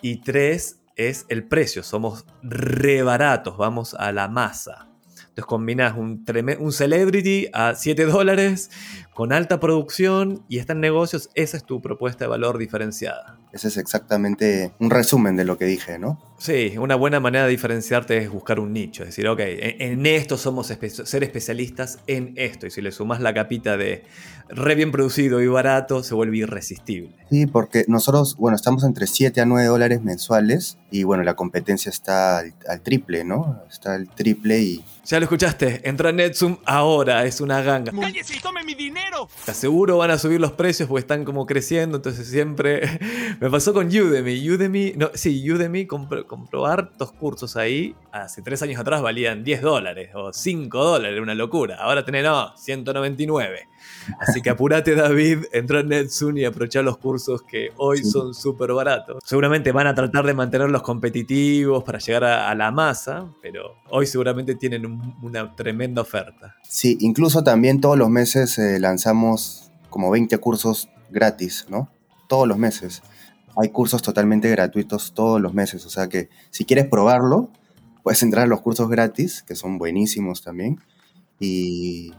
[0.00, 4.88] Y tres, es el precio, somos re baratos, vamos a la masa.
[5.08, 6.24] Entonces combinas un,
[6.60, 8.70] un celebrity a 7 dólares
[9.14, 13.38] con alta producción y está en negocios, esa es tu propuesta de valor diferenciada.
[13.52, 16.20] Ese es exactamente un resumen de lo que dije, ¿no?
[16.38, 20.36] Sí, una buena manera de diferenciarte es buscar un nicho, es decir, ok, en, esto
[20.36, 24.02] somos ser especialistas en esto, y si le sumas la capita de
[24.48, 27.14] re bien producido y barato, se vuelve irresistible.
[27.30, 31.90] Sí, porque nosotros, bueno, estamos entre 7 a 9 dólares mensuales y bueno, la competencia
[31.90, 33.62] está al, triple, ¿no?
[33.70, 34.84] Está al triple y...
[35.04, 37.92] Ya lo escuchaste, entra Netsum ahora, es una ganga.
[37.92, 39.03] ¡Cállese y tome mi dinero!
[39.44, 42.98] Te aseguro van a subir los precios porque están como creciendo, entonces siempre...
[43.40, 48.80] Me pasó con Udemy, Udemy, sí, Udemy compró comprobar estos cursos ahí, hace tres años
[48.80, 51.76] atrás valían 10 dólares o 5 dólares, una locura.
[51.76, 53.68] Ahora tenés, no, 199.
[54.18, 58.72] Así que apúrate, David, entra en NetZoom y aprovecha los cursos que hoy son súper
[58.72, 59.22] baratos.
[59.24, 64.54] Seguramente van a tratar de mantenerlos competitivos para llegar a, la masa, pero hoy seguramente
[64.54, 64.86] tienen
[65.22, 66.56] una tremenda oferta.
[66.62, 71.88] Sí, incluso también todos los meses eh, lanzamos como 20 cursos gratis, ¿no?
[72.28, 73.02] Todos los meses.
[73.56, 77.50] Hay cursos totalmente gratuitos todos los meses, o sea que si quieres probarlo,
[78.02, 80.80] puedes entrar a los cursos gratis, que son buenísimos también,
[81.38, 82.12] y,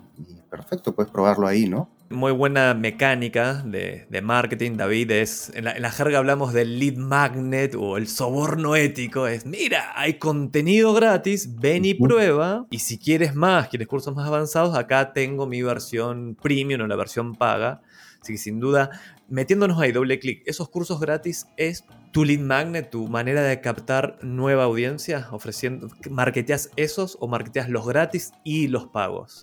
[0.55, 1.89] perfecto, puedes probarlo ahí, ¿no?
[2.09, 5.11] Muy buena mecánica de, marketing, David.
[5.11, 9.27] Es, en la, jerga hablamos del lead magnet o el soborno ético.
[9.27, 12.67] Es, mira, hay contenido gratis, ven y prueba.
[12.69, 16.95] Y si quieres más, quieres cursos más avanzados, acá tengo mi versión premium o la
[16.95, 17.81] versión paga.
[18.21, 18.91] Así que sin duda
[19.27, 24.17] metiéndonos ahí, doble clic, esos cursos gratis es tu lead magnet, tu manera de captar
[24.21, 29.41] nueva audiencia, ofreciendo, marketeas esos o marketeas los gratis y los pagos.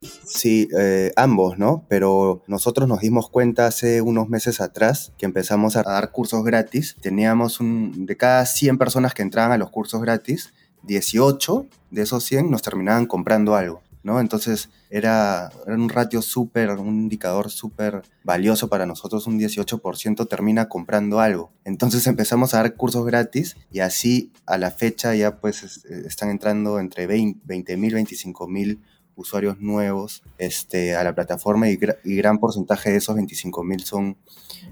[0.00, 1.84] Sí, eh, ambos, ¿no?
[1.88, 6.96] Pero nosotros nos dimos cuenta hace unos meses atrás que empezamos a dar cursos gratis.
[7.00, 10.52] Teníamos un, de cada 100 personas que entraban a los cursos gratis,
[10.82, 13.82] 18 de esos 100 nos terminaban comprando algo.
[14.02, 14.20] ¿no?
[14.20, 21.20] Entonces era, un ratio súper, un indicador súper valioso para nosotros, un 18% termina comprando
[21.20, 21.52] algo.
[21.64, 26.80] Entonces empezamos a dar cursos gratis y así a la fecha ya pues están entrando
[26.80, 28.80] entre 20 mil, 25 mil
[29.16, 34.16] usuarios nuevos este, a la plataforma y, gran porcentaje de esos 25 mil son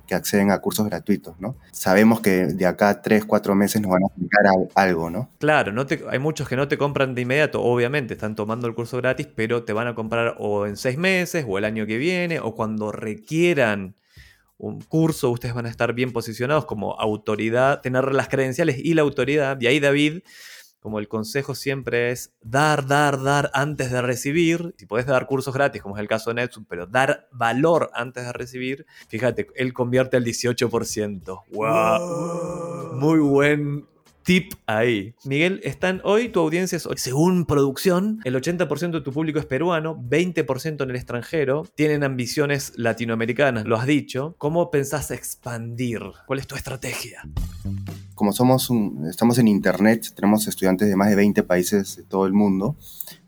[0.07, 1.57] que acceden a cursos gratuitos, ¿no?
[1.71, 5.31] Sabemos que de acá a 3, 4 meses nos van a aplicar algo, ¿no?
[5.39, 5.73] Claro,
[6.11, 9.65] hay muchos que no te compran de inmediato, obviamente, están tomando el curso gratis, pero
[9.65, 12.93] te van a comprar o en 6 meses o el año que viene o cuando
[12.93, 13.95] requieran
[14.59, 19.03] un curso, ustedes van a estar bien posicionados como autoridad, tener las credenciales y la
[19.03, 19.61] autoridad.
[19.61, 20.23] Y ahí David
[20.81, 24.75] como el consejo siempre es dar, dar, dar antes de recibir.
[24.79, 28.25] Si puedes dar cursos gratis, como es el caso de Netsun, pero dar valor antes
[28.25, 31.43] de recibir, fíjate, él convierte al 18%.
[31.51, 32.95] ¡Wow!
[32.95, 33.87] Muy buen
[34.29, 35.15] tip ahí.
[35.25, 39.97] Miguel, están hoy tu audiencia es, según producción, el 80% de tu público es peruano,
[39.97, 44.35] 20% en el extranjero, tienen ambiciones latinoamericanas, lo has dicho.
[44.37, 46.03] ¿Cómo pensás expandir?
[46.27, 47.23] ¿Cuál es tu estrategia?
[48.15, 48.71] Como somos
[49.09, 52.77] estamos en internet, tenemos estudiantes de más de 20 países de todo el mundo,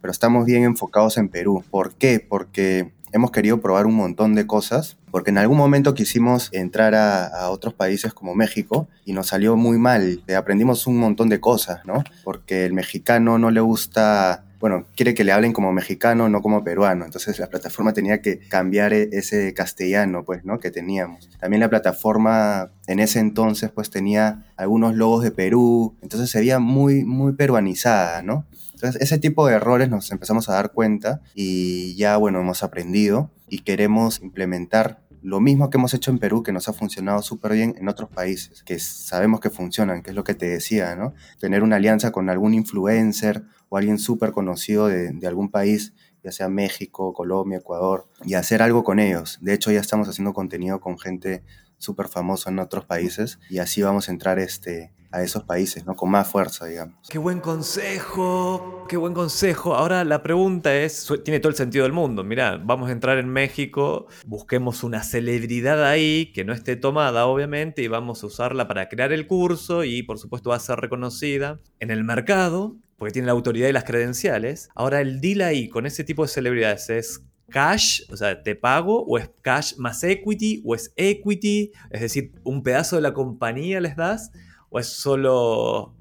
[0.03, 1.65] pero estamos bien enfocados en Perú.
[1.71, 2.21] ¿Por qué?
[2.21, 7.51] Porque hemos querido probar un montón de cosas, porque en algún momento quisimos entrar a,
[7.51, 10.23] otros países como México y nos salió muy mal.
[10.27, 12.05] Eh, aprendimos un montón de cosas, ¿no?
[12.25, 16.63] Porque el mexicano no le gusta bueno, quiere que le hablen como mexicano, no como
[16.63, 17.07] peruano.
[17.07, 20.59] Entonces la plataforma tenía que cambiar e, ese castellano, pues, ¿no?
[20.59, 21.31] Que teníamos.
[21.41, 25.97] También la plataforma en ese entonces, pues, tenía algunos logos de Perú.
[26.03, 28.45] Entonces se veía muy, muy peruanizada, ¿no?
[28.83, 33.31] Entonces, ese tipo de errores nos empezamos a dar cuenta y ya, bueno, hemos aprendido
[33.47, 37.53] y queremos implementar lo mismo que hemos hecho en Perú, que nos ha funcionado súper
[37.53, 41.13] bien en otros países, que sabemos que funcionan, que es lo que te decía, ¿no?
[41.39, 45.93] Tener una alianza con algún influencer o alguien súper conocido de, de, algún país,
[46.25, 49.39] ya sea México, Colombia, Ecuador, y hacer algo con ellos.
[49.43, 51.43] De hecho, ya estamos haciendo contenido con gente
[51.81, 55.97] súper famosa en otros países y así vamos a entrar este, a esos países, ¿no?
[55.97, 56.97] Con más fuerza, digamos.
[57.09, 59.75] Qué buen consejo, qué buen consejo.
[59.75, 62.23] Ahora la pregunta es, tiene todo el sentido del mundo.
[62.23, 67.83] Mira, vamos a entrar en México, busquemos una celebridad ahí que no esté tomada, obviamente,
[67.83, 71.61] y vamos a usarla para crear el curso y por supuesto va a ser reconocida
[71.81, 74.69] en el mercado porque tiene la autoridad y las credenciales.
[74.75, 79.05] Ahora el deal ahí con ese tipo de celebridades es cash, o sea, te pago,
[79.05, 83.81] o es cash más equity, o es equity, es decir, un pedazo de la compañía
[83.81, 84.33] les das,
[84.71, 85.95] o es solo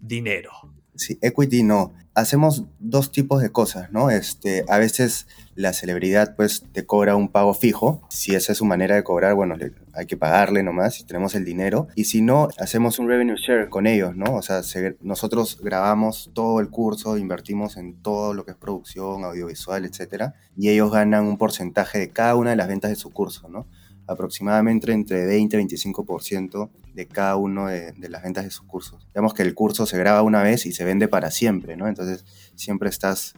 [0.00, 0.50] dinero?
[0.94, 1.92] Sí, equity no.
[2.14, 4.10] Hacemos dos tipos de cosas, ¿no?
[4.10, 8.02] Este, a veces la celebridad pues te cobra un pago fijo.
[8.08, 9.56] Si esa es su manera de cobrar, bueno,
[9.94, 11.88] hay que pagarle nomás si tenemos el dinero.
[11.94, 14.34] Y si no, hacemos un revenue share con ellos, ¿no?
[14.34, 14.60] O sea,
[15.00, 20.68] nosotros grabamos todo el curso, invertimos en todo lo que es producción, audiovisual, etcétera, y
[20.68, 23.66] ellos ganan un porcentaje de cada una de las ventas de su curso, ¿no?
[24.12, 29.06] Aproximadamente entre 20 y 25% de cada uno de, las ventas de sus cursos.
[29.08, 31.88] Digamos que el curso se graba una vez y se vende para siempre, ¿no?
[31.88, 33.34] Entonces siempre estás,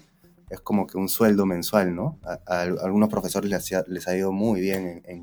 [0.51, 2.19] es como que un sueldo mensual, ¿no?
[2.25, 5.23] A, algunos profesores les ha, les ha, ido muy bien en,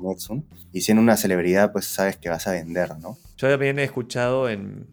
[0.72, 3.16] y siendo una celebridad, pues sabes que vas a vender, ¿no?
[3.36, 4.86] Yo también he escuchado en,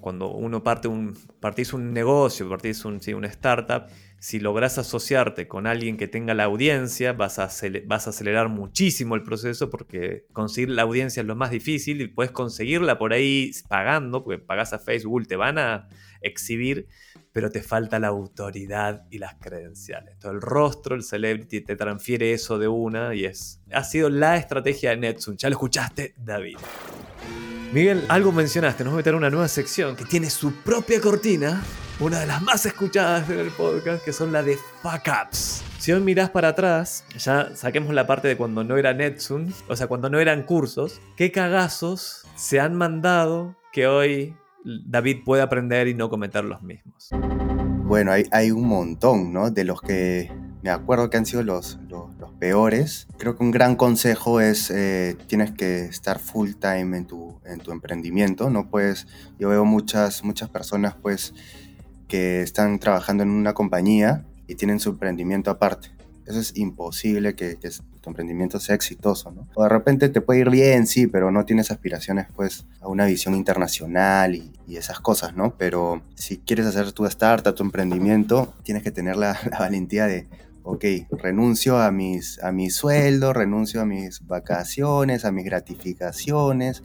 [0.00, 3.86] cuando uno parte un, partís un negocio, partís un, sí, una startup,
[4.22, 7.50] si logras asociarte con alguien que tenga la audiencia, vas a,
[7.86, 12.06] vas a acelerar muchísimo el proceso porque conseguir la audiencia es lo más difícil y
[12.06, 15.88] puedes conseguirla por ahí pagando, porque pagas a Facebook, te van a
[16.20, 16.86] exhibir,
[17.32, 20.16] pero te falta la autoridad y las credenciales.
[20.20, 24.36] Todo el rostro, el celebrity te transfiere eso de una y es ha sido la
[24.36, 25.36] estrategia de Netsun.
[25.36, 26.58] Ya lo escuchaste, David.
[27.72, 31.60] Miguel, algo mencionaste, nos vamos a meter una nueva sección que tiene su propia cortina,
[32.02, 35.62] una de las más escuchadas en el podcast, que son la de fuck ups.
[35.78, 39.76] Si hoy mirás para atrás, ya saquemos la parte de cuando no era Netsun, o
[39.76, 44.34] sea, cuando no eran cursos, ¿qué cagazos se han mandado que hoy
[44.64, 47.10] David puede aprender y no cometer los mismos?
[47.84, 49.50] Bueno, hay, hay un montón, ¿no?
[49.50, 53.06] De los que me acuerdo que han sido los, los, peores.
[53.18, 57.60] Creo que un gran consejo es eh, tienes que estar full time en tu, en
[57.60, 58.50] tu emprendimiento.
[58.50, 59.06] No puedes,
[59.38, 61.32] yo veo muchas, muchas personas pues
[62.12, 65.88] que están trabajando en una compañía y tienen su emprendimiento aparte.
[66.26, 67.56] Eso es imposible que,
[68.02, 69.48] tu emprendimiento sea exitoso, ¿no?
[69.54, 73.06] O de repente te puede ir bien, sí, pero no tienes aspiraciones, pues, a una
[73.06, 75.56] visión internacional y, esas cosas, ¿no?
[75.56, 80.28] Pero si quieres hacer tu startup, tu emprendimiento, tienes que tener la valentía de,
[80.64, 86.82] ok, renuncio a mis, a mi sueldo, renuncio a mis vacaciones, a mis gratificaciones,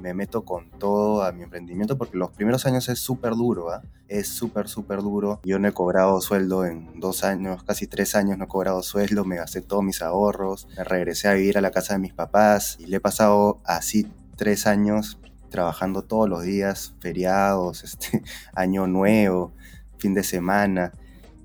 [0.00, 3.82] me meto con todo a mi emprendimiento porque los primeros años es súper duro, ¿ah?
[4.08, 5.40] es súper, súper duro.
[5.44, 9.24] Yo no he cobrado sueldo en dos años, casi tres años no he cobrado sueldo,
[9.24, 12.76] me gasté todos mis ahorros, me regresé a vivir a la casa de mis papás
[12.78, 14.06] y le he pasado así
[14.36, 18.22] tres años trabajando todos los días, feriados, este,
[18.54, 19.52] año nuevo,
[19.98, 20.92] fin de semana.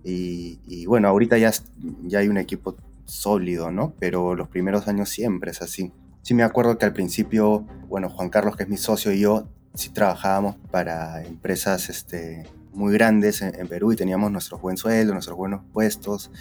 [0.03, 1.51] Y, bueno, ahorita ya,
[2.03, 3.93] ya hay un equipo sólido, ¿no?
[3.99, 5.91] Pero los primeros años siempre es así.
[6.21, 9.47] Sí me acuerdo que al principio, bueno, Juan Carlos, que es mi socio, y yo
[9.73, 15.37] sí trabajábamos para empresas este, muy grandes en, Perú y teníamos nuestro buen sueldo, nuestros
[15.37, 16.31] buenos puestos.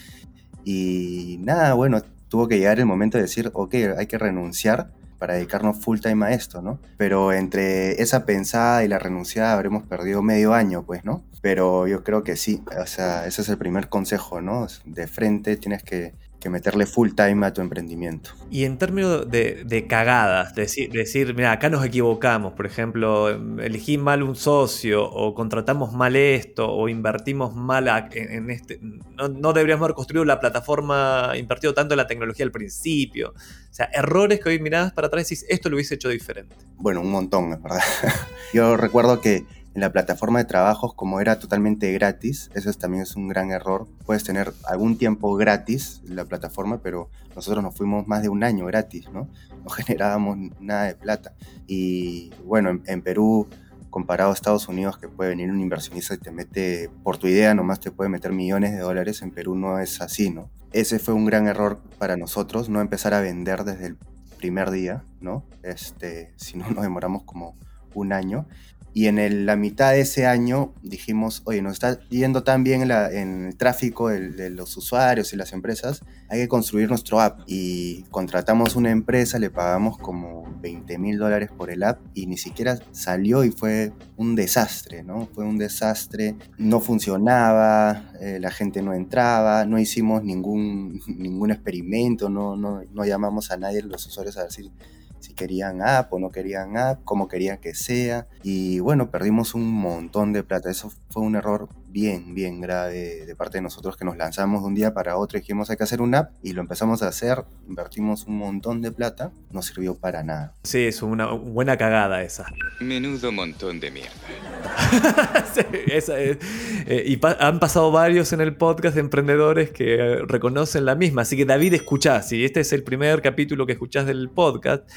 [0.65, 5.35] Y nada, bueno, tuvo que llegar el momento de decir, ok, hay que renunciar para
[5.35, 6.79] dedicarnos full time a esto, ¿no?
[6.97, 11.23] Pero entre esa pensada y la renunciada habremos perdido medio año, pues, ¿no?
[11.43, 14.67] Pero yo creo que sí, o sea, ese es el primer consejo, ¿no?
[14.87, 18.31] De frente tienes que que meterle full time a tu emprendimiento.
[18.51, 23.29] Y en términos de, cagadas, decir, decir, mira, acá nos equivocamos, por ejemplo,
[23.61, 28.81] elegí mal un socio, o contratamos mal esto, o invertimos mal en, este.
[28.81, 33.35] No, deberíamos haber construido la plataforma, invertido tanto en la tecnología al principio.
[33.35, 36.57] O sea, errores que hoy mirás para atrás y decís, esto lo hubiese hecho diferente.
[36.77, 37.83] Bueno, un montón, es verdad.
[38.55, 43.15] Yo recuerdo que en la plataforma de trabajos, como era totalmente gratis, eso también es
[43.15, 43.87] un gran error.
[44.05, 48.43] Puedes tener algún tiempo gratis en la plataforma, pero nosotros nos fuimos más de un
[48.43, 49.29] año gratis, ¿no?
[49.65, 51.35] No generábamos nada de plata.
[51.67, 53.47] Y bueno, en, Perú,
[53.91, 57.55] comparado a Estados Unidos, que puede venir un inversionista y te mete, por tu idea
[57.55, 60.51] nomás te puede meter millones de dólares, en Perú no es así, ¿no?
[60.73, 63.99] Ese fue un gran error para nosotros, no empezar a vender desde el
[64.39, 65.45] primer día, ¿no?
[65.63, 67.57] Este, si no nos demoramos como
[67.95, 68.47] un año
[68.93, 73.47] y en la mitad de ese año dijimos, oye, nos está yendo tan bien en,
[73.47, 77.41] el tráfico de, los usuarios y las empresas, hay que construir nuestro app.
[77.47, 82.37] Y contratamos una empresa, le pagamos como 20 mil dólares por el app y ni
[82.37, 85.29] siquiera salió y fue un desastre, ¿no?
[85.35, 92.29] Fue un desastre, no funcionaba, eh, la gente no entraba, no hicimos ningún, ningún experimento,
[92.29, 94.73] no, no, no llamamos a nadie, los usuarios a decir
[95.21, 98.27] si querían app o no querían app, cómo querían que sea.
[98.43, 100.71] Y bueno, perdimos un montón de plata.
[100.71, 104.69] Eso fue un error bien, bien grave de parte de nosotros que nos lanzamos de
[104.69, 107.09] un día para otro y dijimos hay que hacer una app y lo empezamos a
[107.09, 110.55] hacer, invertimos un montón de plata, no sirvió para nada.
[110.63, 112.47] Sí, es una buena cagada esa.
[112.81, 114.11] Menudo montón de mierda.
[115.55, 116.39] sí, esa es.
[116.87, 121.23] Eh, y han pasado varios en el podcast de emprendedores que reconocen la misma.
[121.23, 124.89] Así que David, escuchá, si este es el primer capítulo que escuchás del podcast,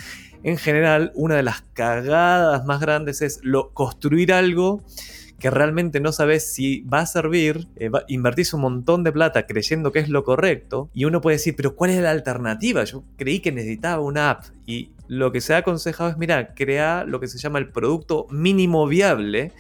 [0.43, 4.84] en general, una de las cagadas más grandes es lo, construir algo
[5.43, 9.91] que realmente no sabes si va a servir, eh, invertís un montón de plata creyendo
[9.91, 12.86] que es lo correcto y uno puede decir, pero ¿cuál es la alternativa?
[12.86, 17.03] Yo creí que necesitaba una app y lo que se ha aconsejado es, mira, crea
[17.06, 19.51] lo que se llama el producto mínimo viable,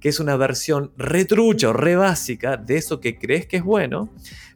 [0.00, 4.08] que es una versión retrucha o re básica de eso que crees que es bueno,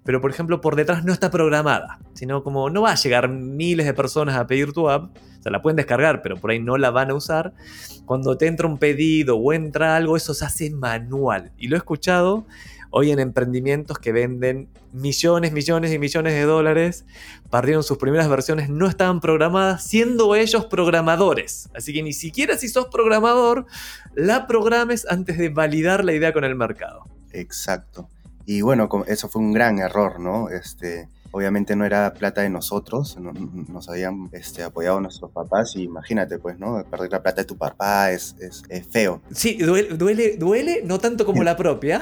[0.04, 3.86] pero por ejemplo por detrás no está programada, sino como no va a llegar miles
[3.86, 6.78] de personas a pedir tu app, o sea, la pueden descargar, pero por ahí no
[6.78, 7.52] la van a usar.
[8.06, 11.52] Cuando te entra un pedido o entra algo, eso se hace manual.
[11.58, 12.46] Y lo he escuchado
[12.96, 17.04] hoy en emprendimientos que venden millones, millones y millones de dólares,
[17.50, 21.68] perdieron sus primeras versiones, no estaban programadas, siendo ellos programadores.
[21.74, 23.66] Así que ni siquiera si sos programador,
[24.14, 27.02] la programes antes de validar la idea con el mercado.
[27.32, 28.08] Exacto.
[28.46, 30.48] Y bueno, eso fue un gran error, ¿no?
[30.48, 36.38] Este, obviamente no era plata de nosotros, nos habían este, apoyado nuestros papás y imagínate,
[36.38, 36.84] pues, ¿no?
[36.88, 39.20] Perder la plata de tu papá es, es, feo.
[39.32, 42.00] Sí, duele, duele, no tanto como la propia,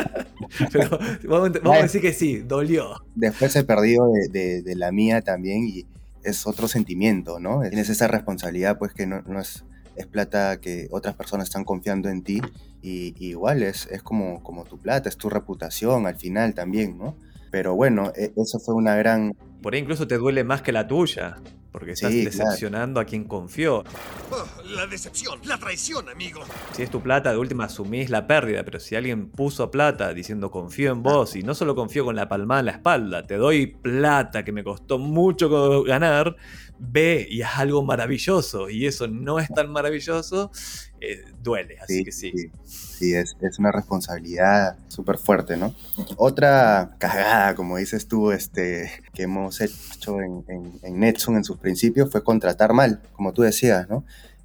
[0.72, 0.98] pero
[1.28, 2.94] vamos, a decir que sí, dolió.
[3.14, 5.84] Después he perdido de, de, la mía también y
[6.22, 7.60] es otro sentimiento, ¿no?
[7.68, 9.62] Tienes esa responsabilidad, pues, que no, no es
[9.96, 12.40] es plata que otras personas están confiando en ti
[12.82, 17.14] y, igual es, es como, como tu plata, es tu reputación al final también, ¿no?
[17.54, 19.36] Pero bueno, e, eso fue una gran...
[19.62, 21.36] Por ahí incluso te duele más que la tuya,
[21.70, 23.84] porque estás decepcionando a quien confió.
[24.32, 26.40] Oh, la decepción, la traición, amigo.
[26.72, 30.50] Si es tu plata, de última asumís la pérdida, pero si alguien puso plata diciendo
[30.50, 33.68] confío en vos y no solo confío con la palmada en la espalda, te doy
[33.68, 36.34] plata que me costó mucho ganar,
[36.80, 40.50] ve y es algo maravilloso y eso no es tan maravilloso,
[41.12, 42.32] eh, duele, así que sí.
[42.64, 45.74] Sí, es, una responsabilidad súper fuerte, ¿no?
[46.16, 51.58] Otra cagada, como dices tú, este, que hemos hecho en, en, en Netsun en sus
[51.58, 54.04] principios fue contratar mal, como tú decías, ¿no?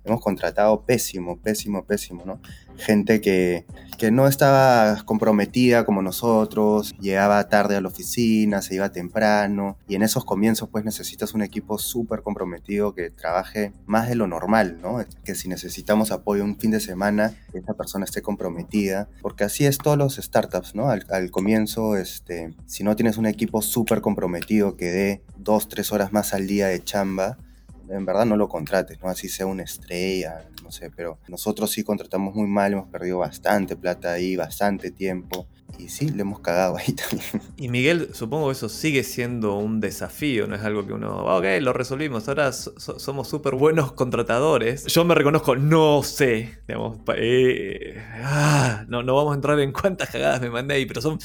[0.10, 2.40] Hemos contratado pésimo, pésimo, pésimo, ¿no?
[2.78, 3.66] Gente que,
[3.98, 9.96] que no estaba comprometida como nosotros, llegaba tarde a la oficina, se iba temprano, y
[9.96, 14.80] en esos comienzos pues necesitas un equipo súper comprometido que trabaje más de lo normal,
[14.82, 15.04] ¿no?
[15.24, 19.78] Que si necesitamos apoyo un fin de semana, esa persona esté comprometida, porque así es
[19.78, 20.90] todos los startups, ¿no?
[20.90, 25.92] Al, al comienzo, este, si no tienes un equipo súper comprometido que dé dos, tres
[25.92, 27.38] horas más al día de chamba,
[27.90, 29.10] en verdad no lo contrates, ¿no?
[29.10, 33.76] Así sea una estrella, no sé, pero nosotros sí contratamos muy mal, hemos perdido bastante
[33.76, 35.48] plata ahí, bastante tiempo.
[35.78, 37.42] Y sí, le hemos cagado ahí también.
[37.58, 41.46] Y Miguel, supongo que eso sigue siendo un desafío, no es algo que uno, ok,
[41.62, 44.86] lo resolvimos, ahora so- so- somos súper buenos contratadores.
[44.88, 50.10] Yo me reconozco, no sé, digamos, eh, ah, no, no vamos a entrar en cuántas
[50.10, 51.18] cagadas me mandé ahí, pero son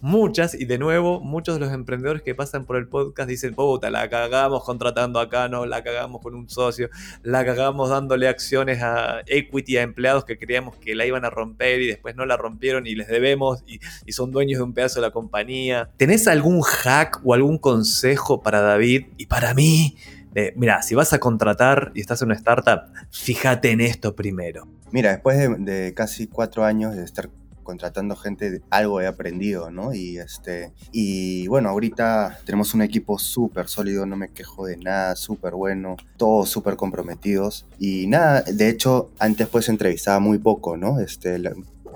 [0.00, 3.90] muchas y de nuevo, muchos de los emprendedores que pasan por el podcast dicen, puta,
[3.90, 6.90] la cagamos contratando acá, no, la cagamos con un socio,
[7.22, 11.80] la cagamos dándole acciones a equity a empleados que creíamos que la iban a romper
[11.80, 15.00] y después no la rompieron y les debemos y, y son dueños de un pedazo
[15.00, 15.90] de la compañía.
[15.96, 19.96] ¿Tenés algún hack o algún consejo para David y para mí?
[20.32, 24.66] De, mira, si vas a contratar y estás en una startup, fíjate en esto primero.
[24.90, 27.28] Mira, después de, de casi cuatro años de estar
[27.62, 29.94] contratando gente, algo he aprendido, ¿no?
[29.94, 35.16] Y, este, y bueno, ahorita tenemos un equipo súper sólido, no me quejo de nada,
[35.16, 37.66] súper bueno, todos súper comprometidos.
[37.78, 41.00] Y nada, de hecho, antes pues entrevistaba muy poco, ¿no?
[41.00, 41.38] Este,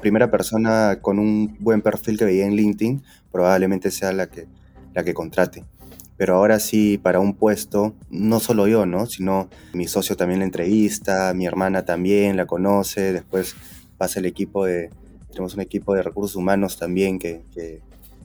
[0.01, 4.47] primera persona con un buen perfil que veía en LinkedIn probablemente sea la que,
[4.95, 5.65] la que contrate.
[6.17, 9.07] Pero ahora sí, para un puesto, no solo yo, ¿no?
[9.07, 13.55] Sino mi socio también la entrevista, mi hermana también la conoce, después
[13.99, 14.91] pasa el equipo de,
[15.29, 17.83] tenemos un equipo de recursos humanos también que, que,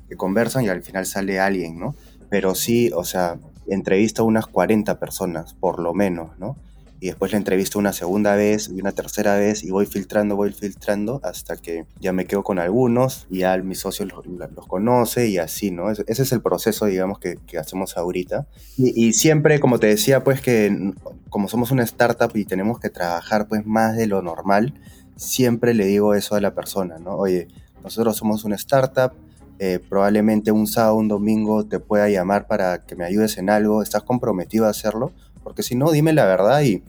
[0.07, 1.95] que conversan y al final sale alguien, ¿no?
[2.29, 6.55] Pero sí, o sea, entrevisto a unas 40 personas, por lo menos, ¿no?
[7.01, 10.53] Y después la entrevisto una segunda vez y una tercera vez y voy filtrando, voy
[10.53, 15.27] filtrando hasta que ya me quedo con algunos y ya mi socio los, los conoce
[15.27, 15.89] y así, ¿no?
[15.89, 18.45] Ese, es el proceso, digamos, que, que hacemos ahorita.
[18.77, 20.93] Y, y, siempre, como te decía, pues que
[21.29, 24.75] como somos una startup y tenemos que trabajar pues más de lo normal,
[25.15, 27.15] siempre le digo eso a la persona, ¿no?
[27.15, 27.47] Oye,
[27.83, 29.13] nosotros somos una startup,
[29.59, 33.81] eh, probablemente un sábado, un domingo te pueda llamar para que me ayudes en algo,
[33.81, 35.11] ¿estás comprometido a hacerlo?
[35.43, 36.83] Porque si no, dime la verdad y,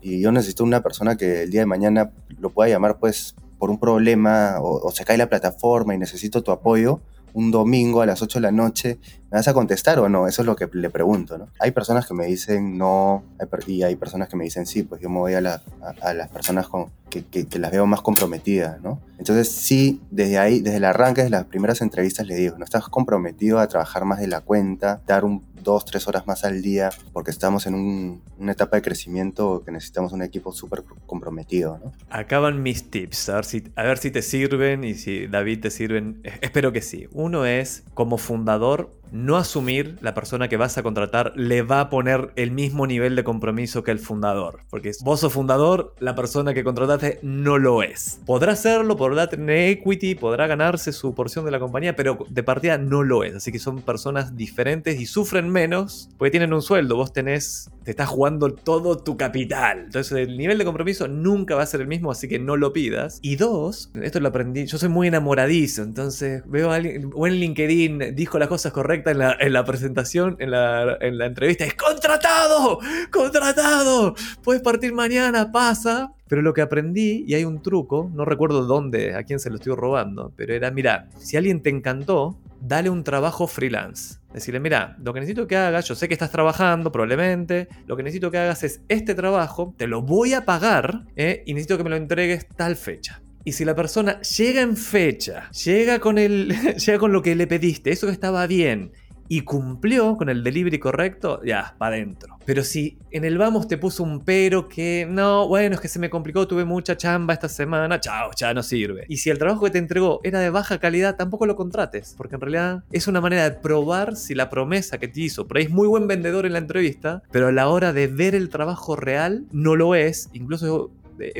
[0.00, 3.70] y, yo necesito una persona que el día de mañana lo pueda llamar pues por
[3.70, 7.00] un problema o, se cae la plataforma y necesito tu apoyo
[7.34, 8.98] un domingo a las 8 de la noche,
[9.30, 10.28] ¿me vas a contestar o no?
[10.28, 11.48] Eso es lo que le pregunto, ¿no?
[11.60, 13.22] Hay personas que me dicen no
[13.66, 16.14] y hay personas que me dicen sí, pues yo me voy a, la, a, a
[16.14, 16.68] las personas
[17.08, 19.00] que, las veo más comprometidas, ¿no?
[19.18, 22.88] Entonces sí, desde ahí, desde el arranque, desde las primeras entrevistas le digo, no estás
[22.88, 26.90] comprometido a trabajar más de la cuenta, dar un dos, tres horas más al día,
[27.12, 31.92] porque estamos en un, una etapa de crecimiento que necesitamos un equipo súper comprometido, ¿no?
[32.10, 35.70] Acaban mis tips, a ver, si, a ver si te sirven y si David te
[35.70, 37.08] sirven, espero que sí.
[37.12, 41.90] Uno es, como fundador, no asumir la persona que vas a contratar le va a
[41.90, 44.60] poner el mismo nivel de compromiso que el fundador.
[44.70, 48.20] Porque vos sos fundador, la persona que contrataste no lo es.
[48.26, 52.78] Podrá serlo, podrá tener equity, podrá ganarse su porción de la compañía, pero de partida
[52.78, 53.34] no lo es.
[53.34, 56.96] Así que son personas diferentes y sufren menos porque tienen un sueldo.
[56.96, 59.82] Vos tenés, te estás jugando todo tu capital.
[59.84, 62.72] Entonces el nivel de compromiso nunca va a ser el mismo, así que no lo
[62.72, 63.18] pidas.
[63.20, 67.34] Y dos, esto lo aprendí, yo soy muy enamoradizo, entonces veo a alguien, o en
[67.34, 71.64] LinkedIn dijo las cosas correctas en la, en la presentación, en la, en la, entrevista,
[71.64, 72.78] es contratado,
[73.10, 76.12] contratado, puedes partir mañana, pasa.
[76.28, 79.56] Pero lo que aprendí, y hay un truco, no recuerdo dónde, a quién se lo
[79.56, 84.18] estoy robando, pero era, mira, si alguien te encantó, dale un trabajo freelance.
[84.32, 88.02] Decirle, mira, lo que necesito que hagas, yo sé que estás trabajando probablemente, lo que
[88.02, 91.42] necesito que hagas es este trabajo, te lo voy a pagar ¿eh?
[91.44, 93.21] y necesito que me lo entregues tal fecha.
[93.44, 97.46] Y si la persona llega en fecha, llega con, el, llega con lo que le
[97.46, 98.92] pediste, eso que estaba bien,
[99.28, 102.36] y cumplió con el delivery correcto, ya, para adentro.
[102.44, 105.98] Pero si en el vamos te puso un pero que no, bueno, es que se
[105.98, 109.06] me complicó, tuve mucha chamba esta semana, chao, ya no sirve.
[109.08, 112.34] Y si el trabajo que te entregó era de baja calidad, tampoco lo contrates, porque
[112.34, 115.64] en realidad es una manera de probar si la promesa que te hizo, por ahí
[115.64, 118.96] es muy buen vendedor en la entrevista, pero a la hora de ver el trabajo
[118.96, 120.28] real no lo es.
[120.34, 120.90] Incluso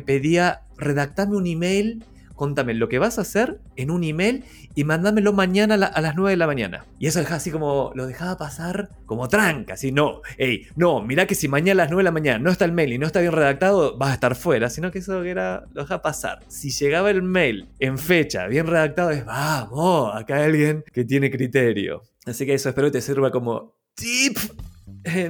[0.05, 2.05] pedía, redactame un email
[2.43, 6.01] contame lo que vas a hacer en un email y mándamelo mañana a, la, a,
[6.01, 6.85] las 9 de la mañana.
[6.99, 11.37] Y eso así como, lo dejaba pasar como tranca, así, no, hey, no, mirá que
[11.37, 13.21] si mañana a las 9 de la mañana no está el mail y no está
[13.21, 16.41] bien redactado, vas a estar fuera, sino que eso era, lo dejaba pasar.
[16.49, 21.31] Si llegaba el mail en fecha, bien redactado, es, vamos, acá hay alguien que tiene
[21.31, 22.03] criterio.
[22.27, 24.37] Así que eso espero que te sirva como tip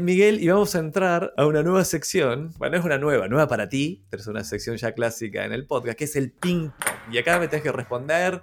[0.01, 2.53] Miguel, y vamos a entrar a una nueva sección.
[2.59, 5.67] Bueno, es una nueva, nueva para ti, pero es una sección ya clásica en el
[5.67, 7.13] podcast, que es el ping pong.
[7.15, 8.43] Y acá me tenés que responder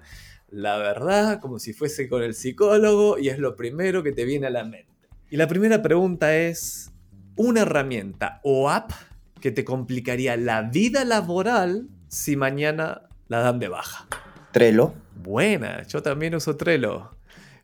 [0.49, 4.47] la verdad, como si fuese con el psicólogo, y es lo primero que te viene
[4.47, 4.87] a la mente.
[5.29, 6.91] Y la primera pregunta es:
[7.35, 8.91] ¿una herramienta o app
[9.39, 14.07] que te complicaría la vida laboral si mañana la dan de baja?
[14.51, 14.95] Trello.
[15.15, 17.18] Buena, yo también uso Trello.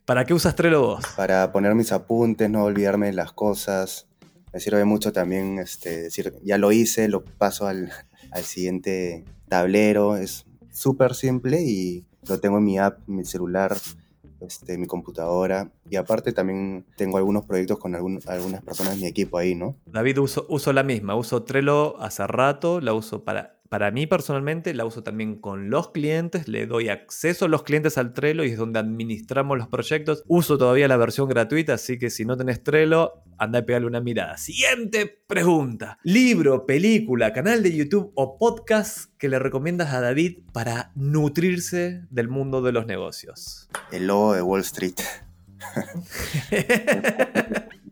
[0.06, 1.04] ¿Para qué usas Trello vos?
[1.18, 4.08] Para poner mis apuntes, no olvidarme de las cosas.
[4.54, 7.92] Me sirve mucho también este, decir, ya lo hice, lo paso al,
[8.32, 10.16] al siguiente tablero.
[10.16, 13.76] Es súper simple y, lo tengo en mi app, mi celular,
[14.42, 15.72] este, mi computadora.
[15.90, 19.76] Y aparte también tengo algunos proyectos con algunas personas de mi equipo ahí, ¿no?
[19.86, 21.16] David, uso, uso la misma.
[21.16, 25.92] Uso Trello hace rato, la uso para para mí personalmente la uso también con los
[25.92, 30.24] clientes, le doy acceso a los clientes al Trello y es donde administramos los proyectos.
[30.28, 34.02] Uso todavía la versión gratuita, así que si no tenés Trello, anda a pegarle una
[34.02, 34.38] mirada.
[34.38, 35.98] Siguiente pregunta.
[36.04, 42.30] Libro, película, canal de YouTube o podcast que le recomiendas a David para nutrirse del
[42.30, 43.70] mundo de los negocios.
[43.92, 44.96] El lobo de Wall Street.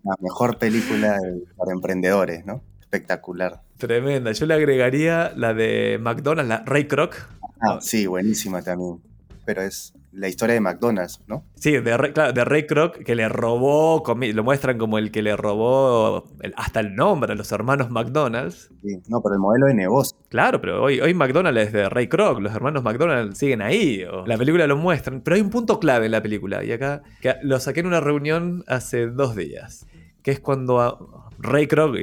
[0.04, 1.18] la mejor película
[1.58, 2.64] para emprendedores, ¿no?
[2.80, 3.62] Espectacular.
[3.78, 4.32] Tremenda.
[4.32, 7.16] Yo le agregaría la de McDonald's, la Ray Kroc.
[7.62, 9.02] Ah, sí, buenísima también.
[9.46, 11.44] Pero es la historia de McDonald's, ¿no?
[11.56, 16.80] Sí, de, Ray Kroc, que le robó, lo muestran como el que le robó hasta
[16.82, 18.70] el nombre a los hermanos McDonald's.
[18.84, 20.16] Sí, no, pero el modelo de negocio.
[20.30, 24.06] Claro, pero hoy, hoy McDonald's es de Ray Kroc, los hermanos McDonald's siguen ahí.
[24.26, 27.36] la película lo muestran, pero hay un punto clave en la película, y acá que
[27.42, 29.88] lo saqué en una reunión hace dos días,
[30.22, 31.96] que es cuando Ray Kroc,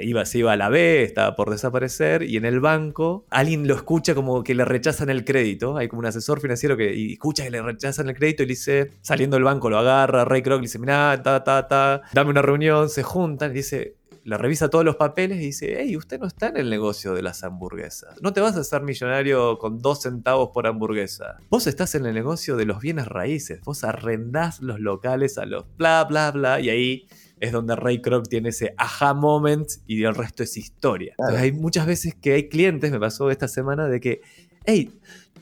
[0.00, 3.74] iba, se iba a la B, estaba por desaparecer, y en el banco alguien lo
[3.74, 5.76] escucha como que le rechazan el crédito.
[5.76, 8.90] Hay como un asesor financiero que escucha que le rechazan el crédito y le dice,
[9.00, 12.42] saliendo del banco, lo agarra, Ray Kroc le dice, mira, ta, ta, ta, dame una
[12.42, 16.26] reunión, se juntan, y dice, le revisa todos los papeles y dice, hey, usted no
[16.26, 18.20] está en el negocio de las hamburguesas.
[18.20, 21.38] No te vas a hacer millonario con dos centavos por hamburguesa.
[21.48, 23.60] Vos estás en el negocio de los bienes raíces.
[23.62, 26.60] Vos arrendás los locales a los bla, bla, bla.
[26.60, 27.08] Y ahí
[27.40, 31.14] es donde Ray Kroc tiene ese aha moment y el resto es historia.
[31.18, 34.20] hay muchas veces que hay clientes, me pasó esta semana, de que,
[34.66, 34.90] hey,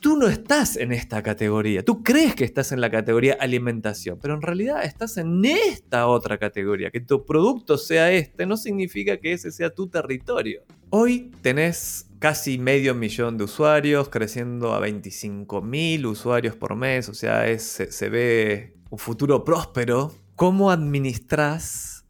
[0.01, 4.35] tú no estás en esta categoría, tú crees que estás en la categoría alimentación, pero
[4.35, 6.91] en realidad estás en esta otra categoría.
[6.91, 10.63] Que tu producto sea este no significa que ese sea tu territorio.
[10.91, 17.15] Hoy tenés casi medio millón de usuarios, creciendo a 25 mil usuarios por mes, o
[17.15, 22.05] sea, se ve un futuro próspero ¿Cómo administras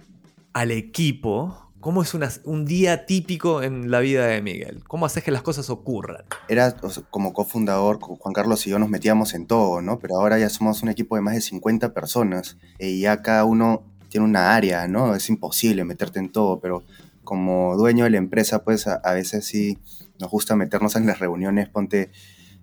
[0.52, 1.72] al equipo?
[1.80, 2.12] ¿Cómo es
[2.44, 4.84] un día típico en la vida de Miguel?
[4.86, 6.26] ¿Cómo haces que las cosas ocurran?
[6.46, 6.76] Era
[7.08, 9.98] como cofundador, Juan Carlos y yo nos metíamos en todo, ¿no?
[9.98, 13.82] Pero ahora ya somos un equipo de más de 50 personas y ya cada uno
[14.10, 15.14] tiene una área, ¿no?
[15.14, 16.82] Es imposible meterte en todo, pero
[17.24, 19.78] como dueño de la empresa, pues a, veces sí
[20.20, 21.70] nos gusta meternos en las reuniones.
[21.70, 22.10] Ponte,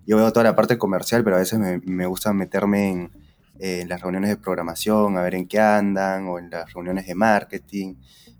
[0.06, 3.25] yo veo toda la parte comercial, pero a veces me gusta meterme en
[3.58, 7.06] eh, en las reuniones de programación, a ver en qué andan, o en las reuniones
[7.06, 7.94] de marketing,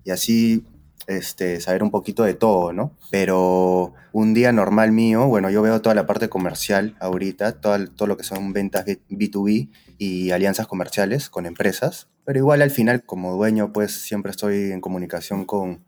[0.04, 0.64] y así
[1.06, 2.96] este, saber un poquito de todo, ¿no?
[3.10, 8.08] Pero un día normal mío, bueno, yo veo toda la parte comercial ahorita, todo, todo
[8.08, 13.36] lo que son ventas B2B y alianzas comerciales con empresas, pero igual al final como
[13.36, 15.84] dueño pues siempre estoy en comunicación con,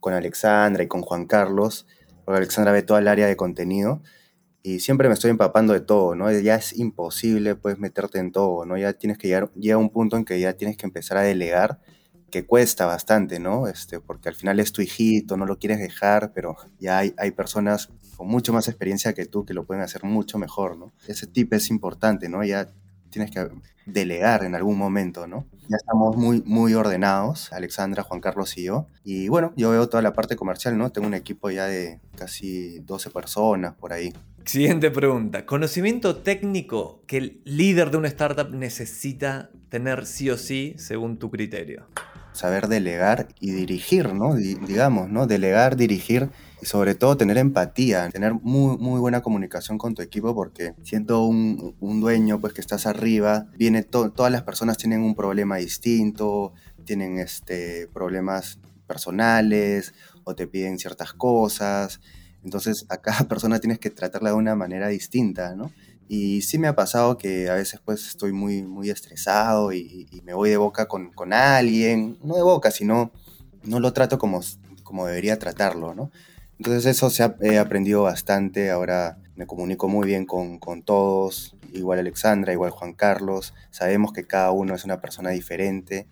[0.00, 1.86] con Alexandra y con Juan Carlos,
[2.24, 4.00] porque Alexandra ve toda el área de contenido
[4.62, 6.30] y siempre me estoy empapando de todo, ¿no?
[6.30, 8.76] Ya es imposible, pues, meterte en todo, ¿no?
[8.76, 11.80] Ya tienes que llegar, llega un punto en que ya tienes que empezar a delegar,
[12.30, 13.66] que cuesta bastante, ¿no?
[13.68, 17.32] Este, porque al final es tu hijito, no lo quieres dejar, pero ya hay, hay
[17.32, 20.92] personas con mucho más experiencia que tú que lo pueden hacer mucho mejor, ¿no?
[21.06, 22.44] Ese tip es importante, ¿no?
[22.44, 22.68] Ya
[23.10, 23.48] tienes que
[23.86, 25.46] delegar en algún momento, ¿no?
[25.68, 28.86] Ya estamos muy, muy ordenados, Alexandra, Juan Carlos y yo.
[29.04, 30.90] Y bueno, yo veo toda la parte comercial, ¿no?
[30.90, 34.12] Tengo un equipo ya de casi 12 personas por ahí.
[34.44, 35.46] Siguiente pregunta.
[35.46, 41.30] Conocimiento técnico que el líder de una startup necesita tener sí o sí según tu
[41.30, 41.86] criterio.
[42.32, 44.34] Saber delegar y dirigir, ¿no?
[44.34, 45.26] digamos, ¿no?
[45.26, 46.30] Delegar, dirigir
[46.60, 51.24] y sobre todo tener empatía, tener muy, muy buena comunicación con tu equipo porque siendo
[51.24, 56.52] un, dueño pues que estás arriba, viene todas las personas tienen un problema distinto,
[56.84, 62.00] tienen este, problemas personales o te piden ciertas cosas,
[62.44, 65.72] entonces a cada persona tienes que tratarla de una manera distinta, ¿no?
[66.08, 70.34] Y sí me ha pasado que a veces pues estoy muy, muy estresado y, me
[70.34, 73.12] voy de boca con, con, alguien, no de boca, sino
[73.64, 74.40] no lo trato como,
[74.82, 76.10] como debería tratarlo, ¿no?
[76.58, 81.98] Entonces eso se ha, aprendido bastante, ahora me comunico muy bien con, con, todos, igual
[81.98, 86.06] Alexandra, igual Juan Carlos, sabemos que cada uno es una persona diferente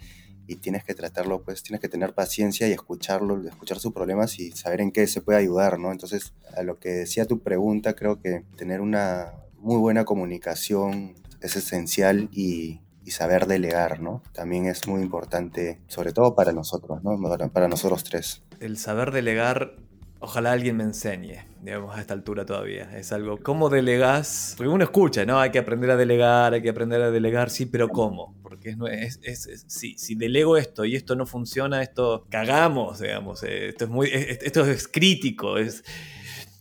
[0.51, 4.51] y tienes que tratarlo, pues tienes que tener paciencia y escucharlo, escuchar sus problemas y
[4.51, 5.93] saber en qué se puede ayudar, ¿no?
[5.93, 11.55] Entonces, a lo que decía tu pregunta, creo que tener una muy buena comunicación es
[11.55, 14.25] esencial y, y saber delegar, ¿no?
[14.33, 17.17] También es muy importante, sobre todo para nosotros, ¿no?
[17.53, 18.43] Para nosotros tres.
[18.59, 19.77] El saber delegar
[20.21, 22.97] Ojalá alguien me enseñe, digamos, a esta altura todavía.
[22.97, 24.55] Es algo, ¿cómo delegás?
[24.57, 25.41] Porque uno escucha, ¿no?
[25.41, 28.35] Hay que aprender a delegar, hay que aprender a delegar, sí, pero ¿cómo?
[28.43, 33.43] Porque es, es, es, si delego esto y esto no funciona, esto cagamos, digamos.
[33.43, 35.83] Eh, esto es muy, esto es crítico, es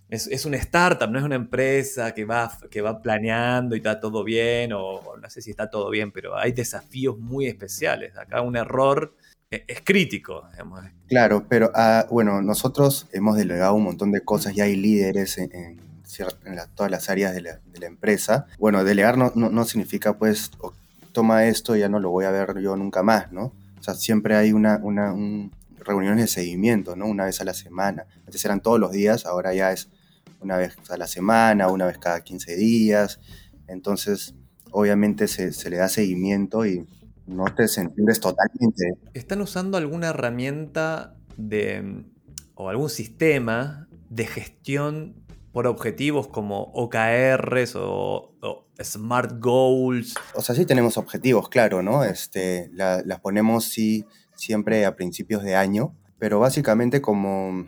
[0.09, 3.99] es, es una startup, no es una empresa que va, que va planeando y está
[3.99, 8.17] todo bien, o no sé si está todo bien, pero hay desafíos muy especiales.
[8.17, 9.15] Acá un error
[9.51, 10.47] es, crítico.
[10.51, 10.85] Digamos.
[11.07, 15.79] Claro, pero ah, bueno, nosotros hemos delegado un montón de cosas y hay líderes en,
[16.75, 18.47] todas las áreas de la, de la, empresa.
[18.57, 20.51] Bueno, delegar no, no, no significa pues,
[21.11, 23.53] toma esto ya no lo voy a ver yo nunca más, ¿no?
[23.79, 27.05] O sea, siempre hay una, una un, reuniones de seguimiento, ¿no?
[27.05, 28.05] Una vez a la semana.
[28.25, 29.89] Antes eran todos los días, ahora ya es
[30.41, 33.19] una vez a la semana, una vez cada 15 días.
[33.67, 34.35] Entonces,
[34.71, 36.87] obviamente se, se le da seguimiento y
[37.29, 38.93] no te entiendes totalmente.
[39.13, 42.03] ¿Están usando alguna herramienta de,
[42.55, 45.15] o algún sistema de gestión
[45.51, 50.15] por objetivos como OKRs o, o, Smart Goals?
[50.35, 52.03] O sea, sí tenemos objetivos, claro, ¿no?
[52.03, 54.05] Este, la, las ponemos sí
[54.35, 57.67] siempre a principios de año, pero básicamente como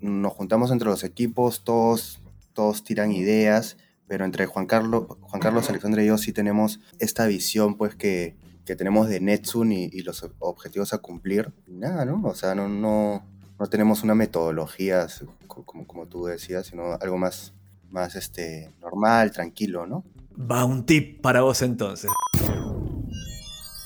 [0.00, 2.22] nos juntamos entre los equipos, todos,
[2.52, 3.76] todos tiran ideas,
[4.06, 8.36] pero entre Juan Carlos, Juan Carlos, Alexandre y yo sí tenemos esta visión pues que,
[8.64, 11.52] que tenemos de Netsun y, los objetivos a cumplir.
[11.66, 12.22] nada, ¿no?
[12.24, 13.24] O sea, no, no,
[13.58, 15.06] no tenemos una metodología
[15.46, 17.52] como, como tú decías, sino algo más,
[17.90, 20.04] más este, normal, tranquilo, ¿no?
[20.38, 22.10] Va un tip para vos entonces.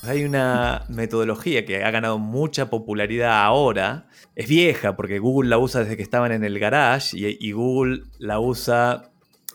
[0.03, 4.07] Hay una metodología que ha ganado mucha popularidad ahora.
[4.35, 8.41] Es vieja porque Google la usa desde que estaban en el garage y Google la
[8.41, 9.11] usa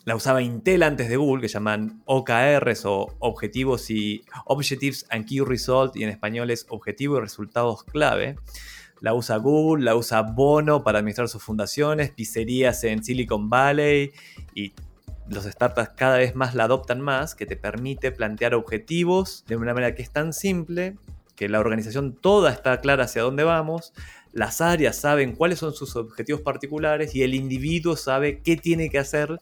[0.05, 5.39] la usaba Intel antes de Google, que llaman OKRs o Objetivos y Objectives and Key
[5.39, 8.35] Result, y en español es Objetivo y Resultados Clave.
[8.99, 14.11] La usa Google, la usa Bono para administrar sus fundaciones, pizzerías en Silicon Valley
[14.55, 14.73] y
[15.29, 19.73] los startups cada vez más la adoptan más, que te permite plantear objetivos de una
[19.73, 20.97] manera que es tan simple,
[21.35, 23.93] que la organización toda está clara hacia dónde vamos,
[24.33, 28.99] las áreas saben cuáles son sus objetivos particulares y el individuo sabe qué tiene que
[28.99, 29.39] hacer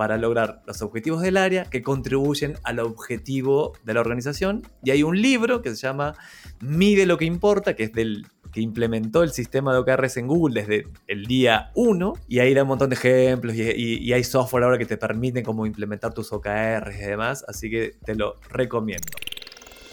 [0.00, 4.62] para lograr los objetivos del área que contribuyen al objetivo de la organización.
[4.82, 6.14] Y hay un libro que se llama
[6.62, 10.62] Mide lo que importa, que es del que implementó el sistema de OKRs en Google
[10.62, 14.24] desde el día 1 y ahí da un montón de ejemplos y, y, y, hay
[14.24, 18.40] software ahora que te permiten como implementar tus OKRs y demás, así que te lo
[18.48, 19.06] recomiendo.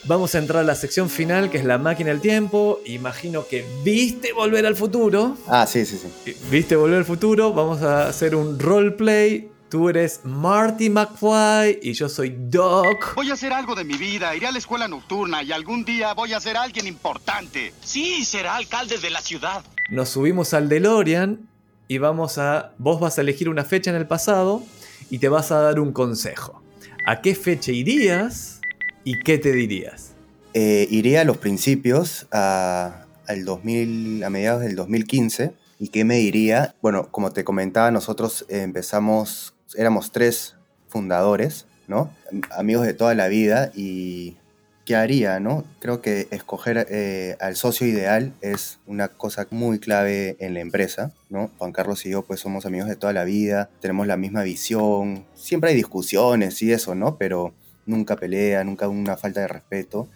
[0.06, 2.80] Vamos a entrar a la sección final que es la máquina del tiempo.
[2.86, 5.36] Imagino que viste volver al futuro.
[5.48, 6.34] Ah, sí, sí, sí.
[6.50, 7.52] Viste volver al futuro.
[7.52, 13.16] Vamos a hacer un roleplay Tú eres Marty McFly y yo soy Doc.
[13.16, 16.14] Voy a hacer algo de mi vida, iré a la escuela nocturna y algún día
[16.14, 17.74] voy a ser alguien importante.
[17.82, 19.66] Sí, será alcalde de la ciudad.
[19.90, 21.50] Nos subimos al DeLorean
[21.90, 22.76] y vamos a...
[22.78, 24.64] Vos vas a elegir una fecha en el pasado
[25.10, 26.64] y te vas a dar un consejo.
[27.06, 28.62] ¿A qué fecha irías
[29.04, 30.14] y qué te dirías?
[30.54, 35.52] Eh, iría a los principios, a, al 2000, a mediados del 2015.
[35.78, 36.74] ¿Y qué me diría?
[36.82, 40.56] Bueno, como te comentaba, nosotros empezamos éramos tres
[40.88, 42.12] fundadores, ¿no?
[42.52, 44.38] Amigos de toda la vida y
[44.86, 45.66] ¿qué haría, no?
[45.80, 51.12] Creo que escoger eh, al socio ideal es una cosa muy clave en la empresa,
[51.30, 51.52] ¿no?
[51.58, 55.26] Juan Carlos y yo pues somos amigos de toda la vida, tenemos la misma visión,
[55.36, 57.18] siempre hay discusiones y eso, ¿no?
[57.18, 57.54] Pero
[57.86, 60.08] nunca pelea, nunca una falta de respeto.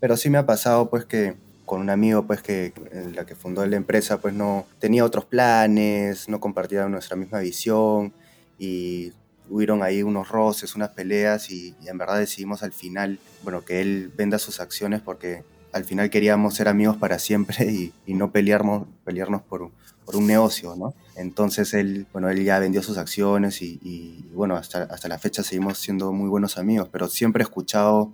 [0.00, 1.34] Pero sí me ha pasado pues que
[1.64, 2.72] con un amigo pues que
[3.14, 8.12] la que fundó la empresa pues no tenía otros planes, no compartía nuestra misma visión
[8.58, 9.12] y
[9.48, 14.12] hubieron ahí unos roces, unas peleas y, en verdad decidimos al final, bueno, que él
[14.16, 18.86] venda sus acciones porque al final queríamos ser amigos para siempre y, y no pelearnos,
[19.04, 19.70] pelearnos por,
[20.14, 20.94] un negocio, ¿no?
[21.16, 25.42] Entonces él, bueno, él ya vendió sus acciones y, y, bueno, hasta, hasta la fecha
[25.42, 28.12] seguimos siendo muy buenos amigos, pero siempre he escuchado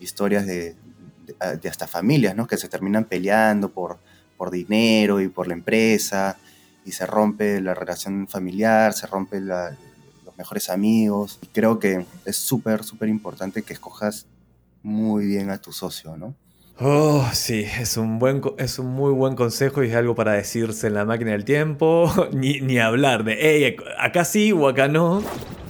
[0.00, 0.74] historias de,
[1.26, 2.48] de, de hasta familias, ¿no?
[2.48, 3.98] Que se terminan peleando por,
[4.36, 6.36] por dinero y por la empresa
[6.84, 11.38] y se rompe la relación familiar, se rompe los mejores amigos.
[11.42, 14.26] Y creo que es súper, súper importante que escojas
[14.82, 16.34] muy bien a tu socio, ¿no?
[16.82, 20.86] Oh, sí, es un, buen, es un muy buen consejo y es algo para decirse
[20.86, 25.22] en la máquina del tiempo, ni, ni hablar de, hey, acá sí o acá no.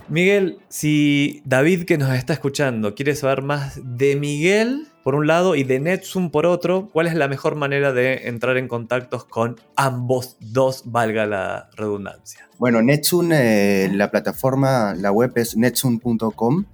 [0.09, 5.55] Miguel, si David que nos está escuchando quiere saber más de Miguel, por un lado
[5.55, 9.57] y de Netsum por otro, ¿cuál es la mejor manera de entrar en contactos con
[9.77, 12.49] ambos dos, valga la redundancia?
[12.59, 16.65] Bueno, Netsum, eh, la plataforma, la web es netsum.com.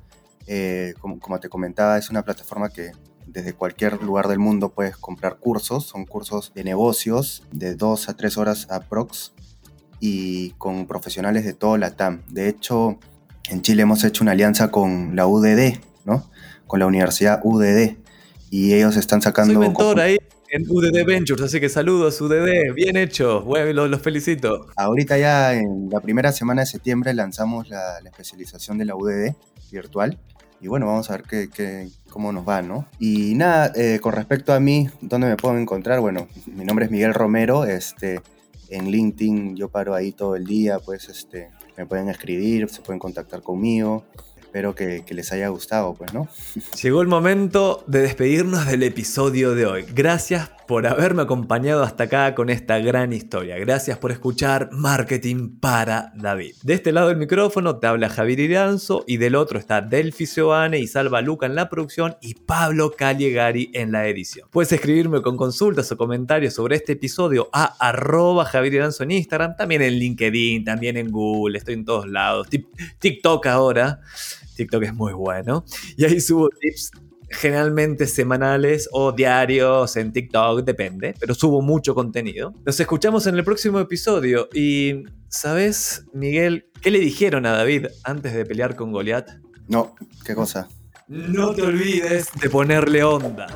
[0.48, 2.92] Eh, como, te comentaba, es una plataforma que
[3.26, 5.84] desde cualquier lugar del mundo puedes comprar cursos.
[5.86, 9.32] Son cursos de negocios de 2 a 3 horas aprox
[10.00, 12.22] y con profesionales de todo la TAM.
[12.28, 12.98] De hecho,
[13.48, 16.28] en Chile hemos hecho una alianza con la UDD, ¿no?
[16.66, 18.05] Con la Universidad UDD
[18.56, 19.52] y ellos están sacando...
[19.52, 20.16] Soy mentor ahí.
[20.48, 24.68] en UDD Ventures, así que saludos UDD, bien hecho, bueno, los, felicito.
[24.76, 29.34] Ahorita ya en la primera semana de septiembre lanzamos la, especialización de la UDD
[29.70, 30.18] virtual
[30.58, 32.86] y bueno, vamos a ver qué, cómo nos va, ¿no?
[32.98, 36.00] Y nada, eh, con respecto a mí, ¿dónde me puedo encontrar?
[36.00, 38.22] Bueno, mi nombre es Miguel Romero, este,
[38.70, 43.00] en LinkedIn yo paro ahí todo el día, pues este, me pueden escribir, se pueden
[43.00, 44.06] contactar conmigo
[44.56, 46.28] espero que, les haya gustado, pues, ¿no?
[46.82, 49.84] Llegó el momento de despedirnos del episodio de hoy.
[49.94, 53.56] Gracias por haberme acompañado hasta acá con esta gran historia.
[53.58, 56.54] Gracias por escuchar Marketing para David.
[56.62, 60.78] De este lado del micrófono te habla Javier Iranzo y del otro está Delphi Seoane
[60.80, 64.48] y Salva Luca en la producción y Pablo Caligari en la edición.
[64.50, 69.56] Puedes escribirme con consultas o comentarios sobre este episodio a arroba Javier Iranzo en Instagram,
[69.56, 72.48] también en LinkedIn, también en Google, estoy en todos lados,
[72.98, 74.00] TikTok ahora.
[74.56, 75.64] TikTok es muy bueno.
[75.96, 76.90] Y ahí subo tips
[77.28, 82.52] generalmente semanales o diarios en TikTok, depende, pero subo mucho contenido.
[82.64, 88.32] Nos escuchamos en el próximo episodio y, ¿sabes, Miguel, qué le dijeron a David antes
[88.32, 89.28] de pelear con Goliat?
[89.68, 89.94] No,
[90.24, 90.68] ¿qué cosa?
[91.08, 93.46] No te olvides de ponerle onda.